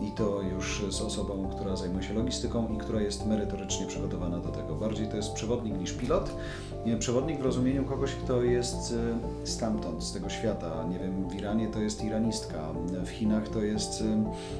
[0.01, 4.49] I to już z osobą, która zajmuje się logistyką i która jest merytorycznie przygotowana do
[4.49, 4.75] tego.
[4.75, 6.31] Bardziej to jest przewodnik niż pilot.
[6.99, 8.91] Przewodnik w rozumieniu kogoś, kto jest
[9.43, 10.85] y, stamtąd, z tego świata.
[10.89, 12.73] Nie wiem, w Iranie to jest iranistka,
[13.05, 14.03] w Chinach to jest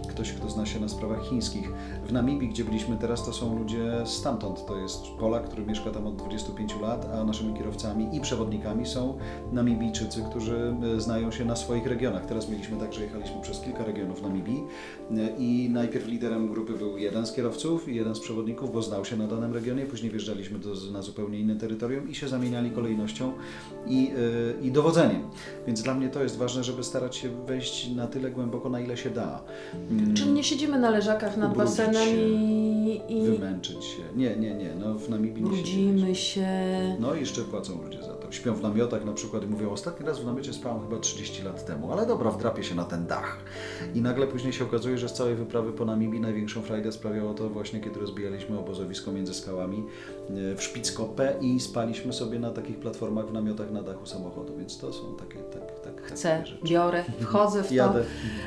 [0.10, 1.72] ktoś, kto zna się na sprawach chińskich.
[2.08, 4.66] W Namibii, gdzie byliśmy teraz, to są ludzie stamtąd.
[4.66, 9.18] To jest Polak, który mieszka tam od 25 lat, a naszymi kierowcami i przewodnikami są
[9.52, 12.26] Namibijczycy, którzy e, znają się na swoich regionach.
[12.26, 14.64] Teraz mieliśmy tak, że jechaliśmy przez kilka regionów Namibii
[15.12, 19.06] e, i najpierw liderem grupy był jeden z kierowców i jeden z przewodników, bo znał
[19.06, 23.32] się na danym regionie, później wjeżdżaliśmy do, na zupełnie inne terytorium i się zamieniali kolejnością
[23.88, 24.14] i, yy,
[24.62, 25.22] i dowodzeniem.
[25.68, 28.98] Więc dla mnie to jest ważne, żeby starać się wejść na tyle głęboko, na ile
[28.98, 29.44] się da.
[30.16, 33.22] Czyli nie siedzimy na leżakach nad basenem się, i, i...
[33.22, 34.04] Wymęczyć się.
[34.16, 34.76] Nie, nie, nie.
[34.80, 36.48] No, w Namibii nie Brudzimy się.
[37.00, 38.32] No i jeszcze płacą ludzie za to.
[38.32, 41.66] Śpią w namiotach na przykład i mówią, ostatni raz w namiocie spałem chyba 30 lat
[41.66, 43.38] temu, ale dobra, wdrapię się na ten dach.
[43.96, 47.50] I nagle później się okazuje, że z całej wyprawy po Namibii największą frajdę sprawiało to
[47.50, 49.84] właśnie, kiedy rozbijaliśmy obozowisko między skałami
[50.30, 54.78] e, w Szpickopę i spaliśmy sobie na takich platformach w namiotach na dachu samochodu, więc
[54.78, 55.75] to są takie, tak, tak,
[56.06, 57.74] Chcę, biorę, wchodzę w to.
[57.74, 58.04] Jadę.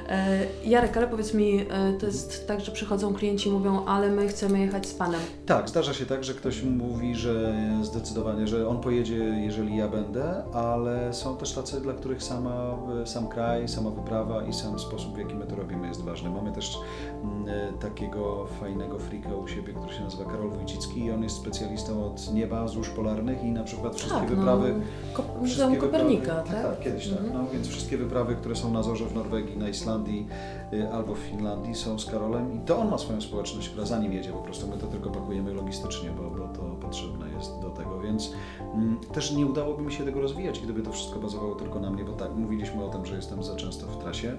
[0.09, 4.11] E, Jarek, ale powiedz mi, e, to jest tak, że przychodzą klienci i mówią, ale
[4.11, 5.21] my chcemy jechać z Panem.
[5.47, 10.43] Tak, zdarza się tak, że ktoś mówi, że zdecydowanie, że on pojedzie, jeżeli ja będę,
[10.55, 15.19] ale są też tacy, dla których sama, sam kraj, sama wyprawa i sam sposób, w
[15.19, 16.31] jaki my to robimy jest ważny.
[16.31, 16.79] Mamy też
[17.23, 22.07] mm, takiego fajnego frika u siebie, który się nazywa Karol Wójcicki i on jest specjalistą
[22.07, 24.75] od nieba, złóż polarnych i na przykład wszystkie tak, no, wyprawy...
[25.19, 26.63] No, wszystkie Kopernika, wyprawy, tak?
[26.63, 27.19] Tak, kiedyś tak.
[27.19, 27.35] Mhm.
[27.35, 30.27] No, więc wszystkie wyprawy, które są na zorze w Norwegii, na Islandii
[30.73, 33.99] y, albo w Finlandii są z Karolem i to on ma swoją społeczność, która za
[33.99, 37.71] nim jedzie, po prostu my to tylko pakujemy logistycznie, bo, bo to potrzebne jest do
[37.71, 38.33] tego, więc
[38.75, 42.05] Mm, też nie udałoby mi się tego rozwijać, gdyby to wszystko bazowało tylko na mnie,
[42.05, 44.37] bo tak, mówiliśmy o tym, że jestem za często w trasie,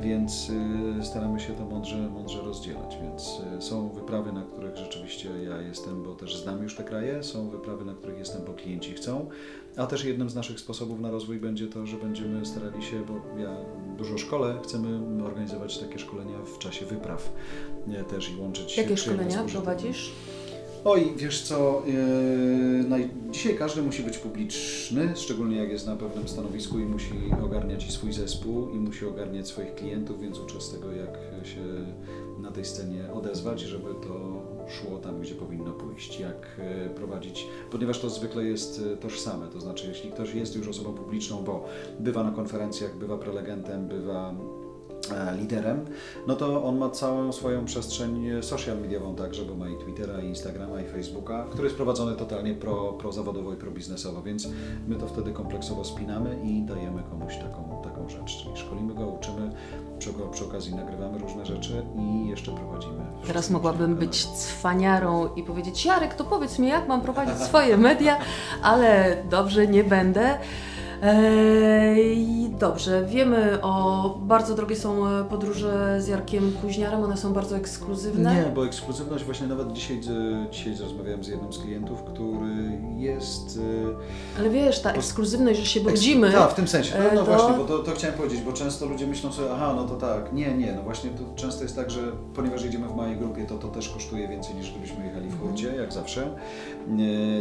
[0.00, 0.50] więc
[1.00, 2.98] y, staramy się to mądrze, mądrze rozdzielać.
[3.02, 7.22] Więc y, są wyprawy, na których rzeczywiście ja jestem, bo też znam już te kraje,
[7.22, 9.26] są wyprawy, na których jestem, bo klienci chcą,
[9.76, 13.40] a też jednym z naszych sposobów na rozwój będzie to, że będziemy starali się, bo
[13.40, 13.56] ja
[13.98, 17.32] dużo szkole, chcemy organizować takie szkolenia w czasie wypraw
[18.10, 20.12] też i łączyć Jakie szkolenia prowadzisz?
[20.84, 26.78] Oj, wiesz co, yy, dzisiaj każdy musi być publiczny, szczególnie jak jest na pewnym stanowisku
[26.78, 27.12] i musi
[27.44, 31.08] ogarniać i swój zespół i musi ogarniać swoich klientów, więc uczę z tego, jak
[31.44, 31.60] się
[32.42, 34.23] na tej scenie odezwać, żeby to
[34.68, 39.60] szło tam, gdzie powinno pójść, jak e, prowadzić, ponieważ to zwykle jest e, tożsame, to
[39.60, 41.64] znaczy jeśli ktoś jest już osobą publiczną, bo
[42.00, 44.34] bywa na konferencjach, bywa prelegentem, bywa
[45.38, 45.84] liderem,
[46.26, 50.26] no to on ma całą swoją przestrzeń social mediową także, bo ma i Twittera, i
[50.26, 54.48] Instagrama, i Facebooka, który jest prowadzony totalnie pro, pro zawodowo i pro biznesowo, więc
[54.88, 59.52] my to wtedy kompleksowo spinamy i dajemy komuś taką, taką rzecz, czyli szkolimy go, uczymy,
[59.98, 63.04] przy, przy okazji nagrywamy różne rzeczy i jeszcze prowadzimy.
[63.26, 68.18] Teraz mogłabym być cwaniarą i powiedzieć, Jarek, to powiedz mi, jak mam prowadzić swoje media,
[68.62, 70.38] ale dobrze, nie będę.
[71.02, 77.56] Eee, dobrze, wiemy o bardzo drogie są e, podróże z Jarkiem Kuźniarem, one są bardzo
[77.56, 78.34] ekskluzywne.
[78.34, 83.58] Nie, bo ekskluzywność właśnie nawet dzisiaj, e, dzisiaj rozmawiałem z jednym z klientów, który jest.
[84.36, 86.32] E, Ale wiesz, ta ekskluzywność, że się budzimy.
[86.32, 86.94] Tak, w tym sensie.
[86.98, 87.24] No, no to...
[87.24, 90.32] właśnie, bo to, to chciałem powiedzieć, bo często ludzie myślą sobie, aha, no to tak.
[90.32, 92.00] Nie, nie, no właśnie to często jest tak, że
[92.34, 95.76] ponieważ jedziemy w małej grupie, to to też kosztuje więcej niż gdybyśmy jechali w hurcie,
[95.76, 96.30] jak zawsze.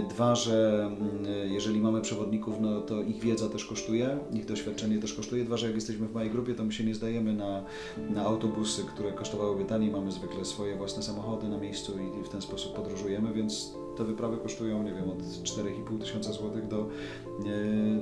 [0.10, 5.14] Dwa, że mm, jeżeli mamy przewodników, no to ich wiedza też kosztuje, ich doświadczenie też
[5.14, 5.44] kosztuje.
[5.44, 7.64] Dwa, że jak jesteśmy w małej grupie, to my się nie zdajemy na,
[8.10, 9.92] na autobusy, które kosztowałyby taniej.
[9.92, 14.38] Mamy zwykle swoje własne samochody na miejscu i w ten sposób podróżujemy, więc te wyprawy
[14.38, 16.90] kosztują, nie wiem, od 4,5 tysiąca złotych do,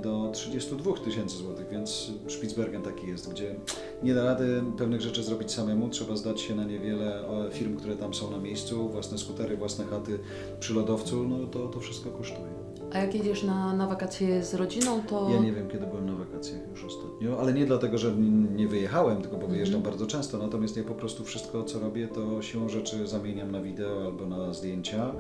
[0.02, 3.56] do 32 tysięcy złotych, więc Spitsbergen taki jest, gdzie
[4.04, 8.14] nie da rady pewnych rzeczy zrobić samemu, trzeba zdać się na niewiele firm, które tam
[8.14, 10.20] są na miejscu, własne skutery, własne chaty
[10.60, 12.52] przy lodowcu, no to, to wszystko kosztuje.
[12.94, 15.30] A jak jedziesz na, na wakacje z rodziną, to...
[15.30, 18.12] Ja nie wiem, kiedy byłem na wakacjach już ostatnio, ale nie dlatego, że
[18.56, 19.92] nie wyjechałem, tylko bo wyjeżdżam mm.
[19.92, 24.06] bardzo często, natomiast ja po prostu wszystko, co robię, to siłą rzeczy zamieniam na wideo
[24.06, 25.12] albo na zdjęcia.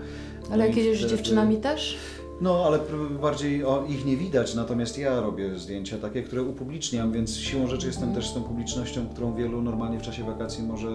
[0.47, 1.09] Ale no jak jedziesz wtedy...
[1.09, 1.97] z dziewczynami też?
[2.41, 2.79] No, ale
[3.21, 7.87] bardziej o, ich nie widać, natomiast ja robię zdjęcia takie, które upubliczniam, więc siłą rzeczy
[7.87, 8.15] jestem mm.
[8.15, 10.89] też z tą publicznością, którą wielu normalnie w czasie wakacji może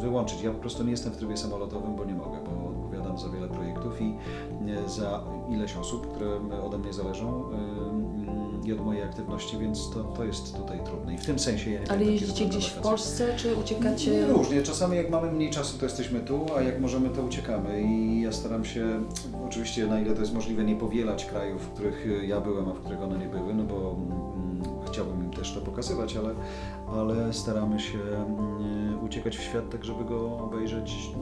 [0.00, 0.42] wyłączyć.
[0.42, 3.48] Ja po prostu nie jestem w trybie samolotowym, bo nie mogę, bo odpowiadam za wiele
[3.48, 4.14] projektów i
[4.86, 7.44] za ileś osób, które ode mnie zależą
[8.64, 11.14] i od mojej aktywności, więc to, to jest tutaj trudne.
[11.14, 14.10] I w tym sensie ja nie Ale jeździcie gdzieś w Polsce, czy uciekacie?
[14.10, 14.62] Nie, różnie.
[14.62, 17.82] Czasami jak mamy mniej czasu, to jesteśmy tu, a jak możemy, to uciekamy.
[17.82, 19.02] I ja staram się,
[19.46, 22.78] oczywiście na ile to jest możliwe, nie powielać krajów, w których ja byłem, a w
[22.78, 26.34] których one nie były, no bo mm, chciałbym im też to pokazywać, ale,
[26.98, 31.12] ale staramy się mm, uciekać w świat tak, żeby go obejrzeć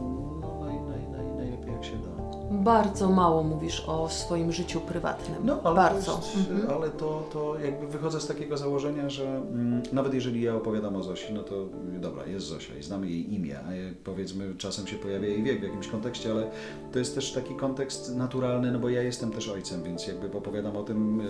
[2.51, 5.43] Bardzo mało mówisz o swoim życiu prywatnym.
[5.45, 6.13] No, ale Bardzo.
[6.13, 6.71] To jest, mhm.
[6.71, 11.03] Ale to, to jakby wychodzę z takiego założenia, że mm, nawet jeżeli ja opowiadam o
[11.03, 11.55] Zosi, no to
[12.01, 13.71] dobra, jest Zosia i znamy jej imię, a
[14.05, 16.51] powiedzmy czasem się pojawia jej wiek w jakimś kontekście, ale
[16.93, 20.77] to jest też taki kontekst naturalny, no bo ja jestem też ojcem, więc jakby opowiadam
[20.77, 21.25] o tym, y,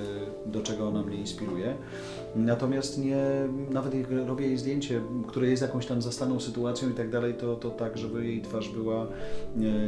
[0.46, 1.74] do czego ona mnie inspiruje.
[2.36, 3.16] Natomiast nie,
[3.70, 7.56] nawet jak robię jej zdjęcie, które jest jakąś tam zastaną sytuacją i tak dalej, to,
[7.56, 9.06] to tak, żeby jej twarz była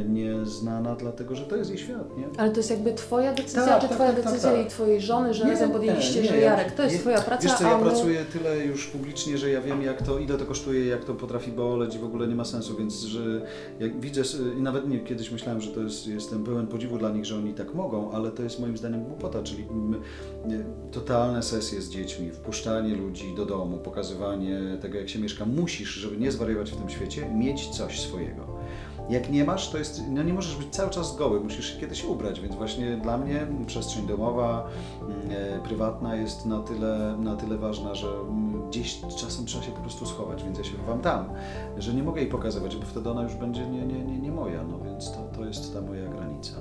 [0.09, 2.27] nieznana, nie dlatego że to jest jej świat, nie?
[2.37, 5.01] Ale to jest jakby twoja decyzja, tak, czy tak, twoja tak, decyzja tak, i twojej
[5.01, 7.63] żony, że razem podjęliście, nie, nie, że Jarek, to jest nie, twoja praca, Wiesz co,
[7.63, 7.83] ja my...
[7.83, 11.51] pracuję tyle już publicznie, że ja wiem jak to, ile to kosztuje, jak to potrafi
[11.51, 13.41] boleć i w ogóle nie ma sensu, więc że
[13.79, 14.21] jak widzę,
[14.57, 17.53] i nawet nie, kiedyś myślałem, że to jest, jestem pełen podziwu dla nich, że oni
[17.53, 19.65] tak mogą, ale to jest moim zdaniem głupota, czyli
[20.91, 25.45] totalne sesje z dziećmi, wpuszczanie ludzi do domu, pokazywanie tego, jak się mieszka.
[25.45, 28.53] Musisz, żeby nie zwariować w tym świecie, mieć coś swojego.
[29.09, 32.03] Jak nie masz, to jest, no nie możesz być cały czas goły, musisz się kiedyś
[32.03, 34.69] ubrać, więc właśnie dla mnie przestrzeń domowa,
[35.01, 39.71] mm, e, prywatna jest na tyle, na tyle ważna, że mm, gdzieś czasem trzeba się
[39.71, 41.29] po prostu schować, więc ja się chowam tam,
[41.77, 44.63] że nie mogę jej pokazywać, bo wtedy ona już będzie nie, nie, nie, nie moja,
[44.63, 46.53] no więc to, to jest ta moja granica.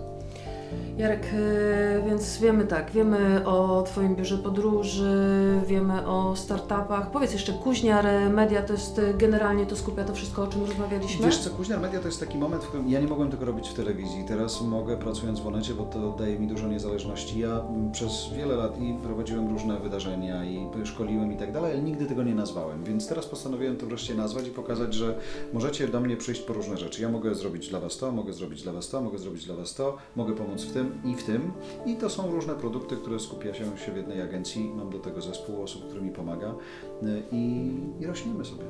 [0.99, 5.15] Jarek, e, więc wiemy tak, wiemy o Twoim biurze podróży,
[5.67, 7.11] wiemy o startupach.
[7.11, 11.27] Powiedz jeszcze, Kuźniar Media to jest generalnie to skupia to wszystko, o czym rozmawialiśmy?
[11.27, 13.69] Wiesz co, Kuźniar Media to jest taki moment, w którym ja nie mogłem tego robić
[13.69, 14.25] w telewizji.
[14.29, 17.39] Teraz mogę pracując w Onecie, bo to daje mi dużo niezależności.
[17.39, 17.63] Ja
[17.93, 22.23] przez wiele lat i prowadziłem różne wydarzenia i szkoliłem i tak dalej, ale nigdy tego
[22.23, 22.85] nie nazwałem.
[22.85, 25.19] Więc teraz postanowiłem to wreszcie nazwać i pokazać, że
[25.53, 27.03] możecie do mnie przyjść po różne rzeczy.
[27.03, 29.75] Ja mogę zrobić dla Was to, mogę zrobić dla Was to, mogę zrobić dla Was
[29.75, 31.53] to, mogę pomóc w tym i w tym.
[31.87, 34.73] I to są różne produkty, które skupia się, się w jednej agencji.
[34.77, 36.49] Mam do tego zespół osób, który mi pomaga
[37.03, 38.65] y, i, i rośniemy sobie.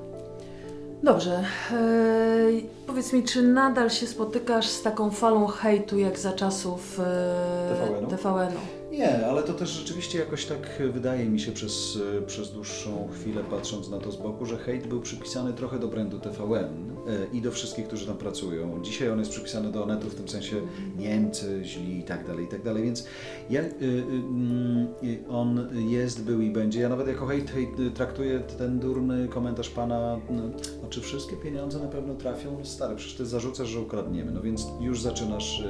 [1.02, 1.44] Dobrze.
[1.72, 7.76] Eee, powiedz mi, czy nadal się spotykasz z taką falą hejtu jak za czasów e,
[7.76, 8.16] TVN-u?
[8.16, 8.81] TVN-u?
[8.92, 13.42] Nie, ale to też rzeczywiście jakoś tak wydaje mi się przez, e, przez dłuższą chwilę,
[13.50, 16.64] patrząc na to z boku, że hejt był przypisany trochę do brandu TVN
[17.06, 18.82] e, i do wszystkich, którzy tam pracują.
[18.82, 20.56] Dzisiaj on jest przypisany do Onetu w tym sensie
[20.98, 23.06] Niemcy, źli i tak dalej, i tak dalej, więc
[23.50, 26.80] ja, y, y, y, on jest, był i będzie.
[26.80, 30.42] Ja nawet jako hejt, hejt y, traktuję ten durny komentarz pana, no,
[30.84, 32.58] a czy wszystkie pieniądze na pewno trafią?
[32.58, 35.64] No stary, przecież ty zarzucasz, że ukradniemy, no więc już zaczynasz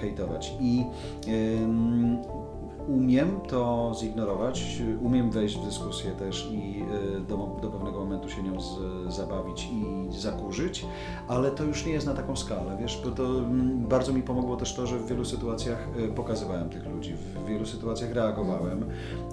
[0.00, 0.52] hejtować.
[0.60, 0.84] I
[2.88, 6.84] umiem to zignorować, umiem wejść w dyskusję też i
[7.16, 8.78] y, do, do pewnego momentu się nią z,
[9.14, 10.86] zabawić i zakurzyć,
[11.28, 14.56] ale to już nie jest na taką skalę, wiesz, bo to mm, bardzo mi pomogło
[14.56, 18.84] też to, że w wielu sytuacjach y, pokazywałem tych ludzi, w wielu sytuacjach reagowałem,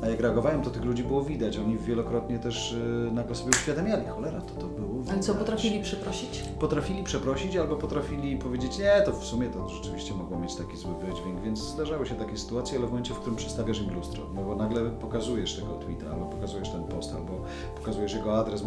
[0.03, 4.06] a jak reagowałem, to tych ludzi było widać, oni wielokrotnie też y, nagle sobie uświadamiali,
[4.08, 5.47] cholera, to to było Ale co, widać.
[5.47, 6.43] potrafili przeprosić?
[6.60, 10.91] Potrafili przeprosić albo potrafili powiedzieć, nie, to w sumie to rzeczywiście mogło mieć taki zły
[10.95, 14.43] wydźwięk, więc zdarzały się takie sytuacje, ale w momencie, w którym przedstawiasz im lustro, no
[14.43, 17.43] bo nagle pokazujesz tego tweeta, albo pokazujesz ten post, albo
[17.76, 18.64] pokazujesz jego adres,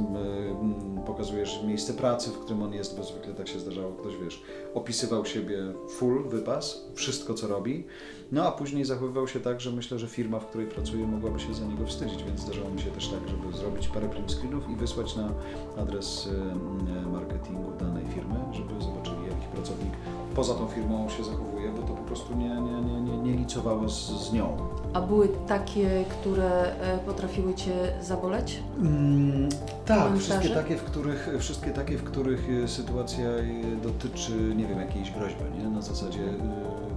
[1.06, 4.42] pokazujesz miejsce pracy, w którym on jest, bo zwykle tak się zdarzało, ktoś, wiesz,
[4.74, 5.58] opisywał siebie
[5.88, 7.86] full, wypas, wszystko co robi,
[8.32, 11.54] no a później zachowywał się tak, że myślę, że firma, w której pracuje, mogłaby się
[11.54, 14.76] za niego wstydzić, więc zdarzało mi się też tak, żeby zrobić parę print screenów i
[14.76, 15.32] wysłać na
[15.78, 16.28] adres
[17.06, 19.92] e, marketingu danej firmy, żeby zobaczyli, jak ich pracownik
[20.34, 23.88] poza tą firmą się zachowuje, bo to po prostu nie, nie, nie, nie, nie licowało
[23.88, 24.67] z, z nią.
[24.92, 28.62] A były takie, które e, potrafiły Cię zaboleć?
[28.78, 29.48] Mm,
[29.86, 34.80] tak, wszystkie takie, w których, wszystkie takie, w których e, sytuacja e, dotyczy, nie wiem,
[34.80, 35.68] jakiejś groźby, nie?
[35.68, 36.20] Na zasadzie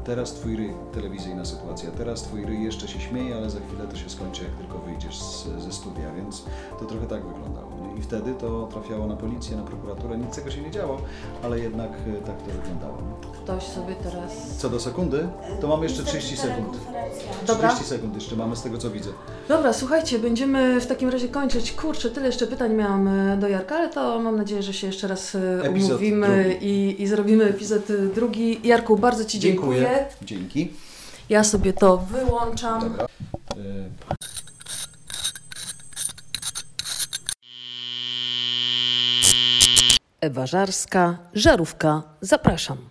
[0.04, 3.96] teraz twój ryj, telewizyjna sytuacja, teraz twój ryj jeszcze się śmieje, ale za chwilę to
[3.96, 6.46] się skończy, jak tylko wyjdziesz z, ze studia, więc
[6.80, 7.71] to trochę tak wyglądało.
[7.98, 11.02] I wtedy to trafiało na policję, na prokuraturę, nic tego się nie działo,
[11.44, 12.98] ale jednak e, tak to wyglądało.
[13.44, 14.58] Ktoś sobie teraz...
[14.58, 15.28] Co do sekundy,
[15.62, 16.78] to mamy jeszcze 30 sekund.
[17.48, 17.70] Dobra.
[17.70, 19.10] 30 sekund jeszcze mamy z tego, co widzę.
[19.48, 21.72] Dobra, słuchajcie, będziemy w takim razie kończyć.
[21.72, 25.08] Kurczę, tyle jeszcze pytań miałam e, do Jarka, ale to mam nadzieję, że się jeszcze
[25.08, 27.82] raz e, Epizod umówimy i, i zrobimy epizod
[28.16, 28.68] drugi.
[28.68, 30.06] Jarku, bardzo Ci dziękuję.
[30.22, 30.72] Dzięki.
[31.30, 32.82] Ja sobie to wyłączam.
[32.82, 33.08] Dobra.
[40.22, 42.91] Ewa Żarska, Żarówka, zapraszam.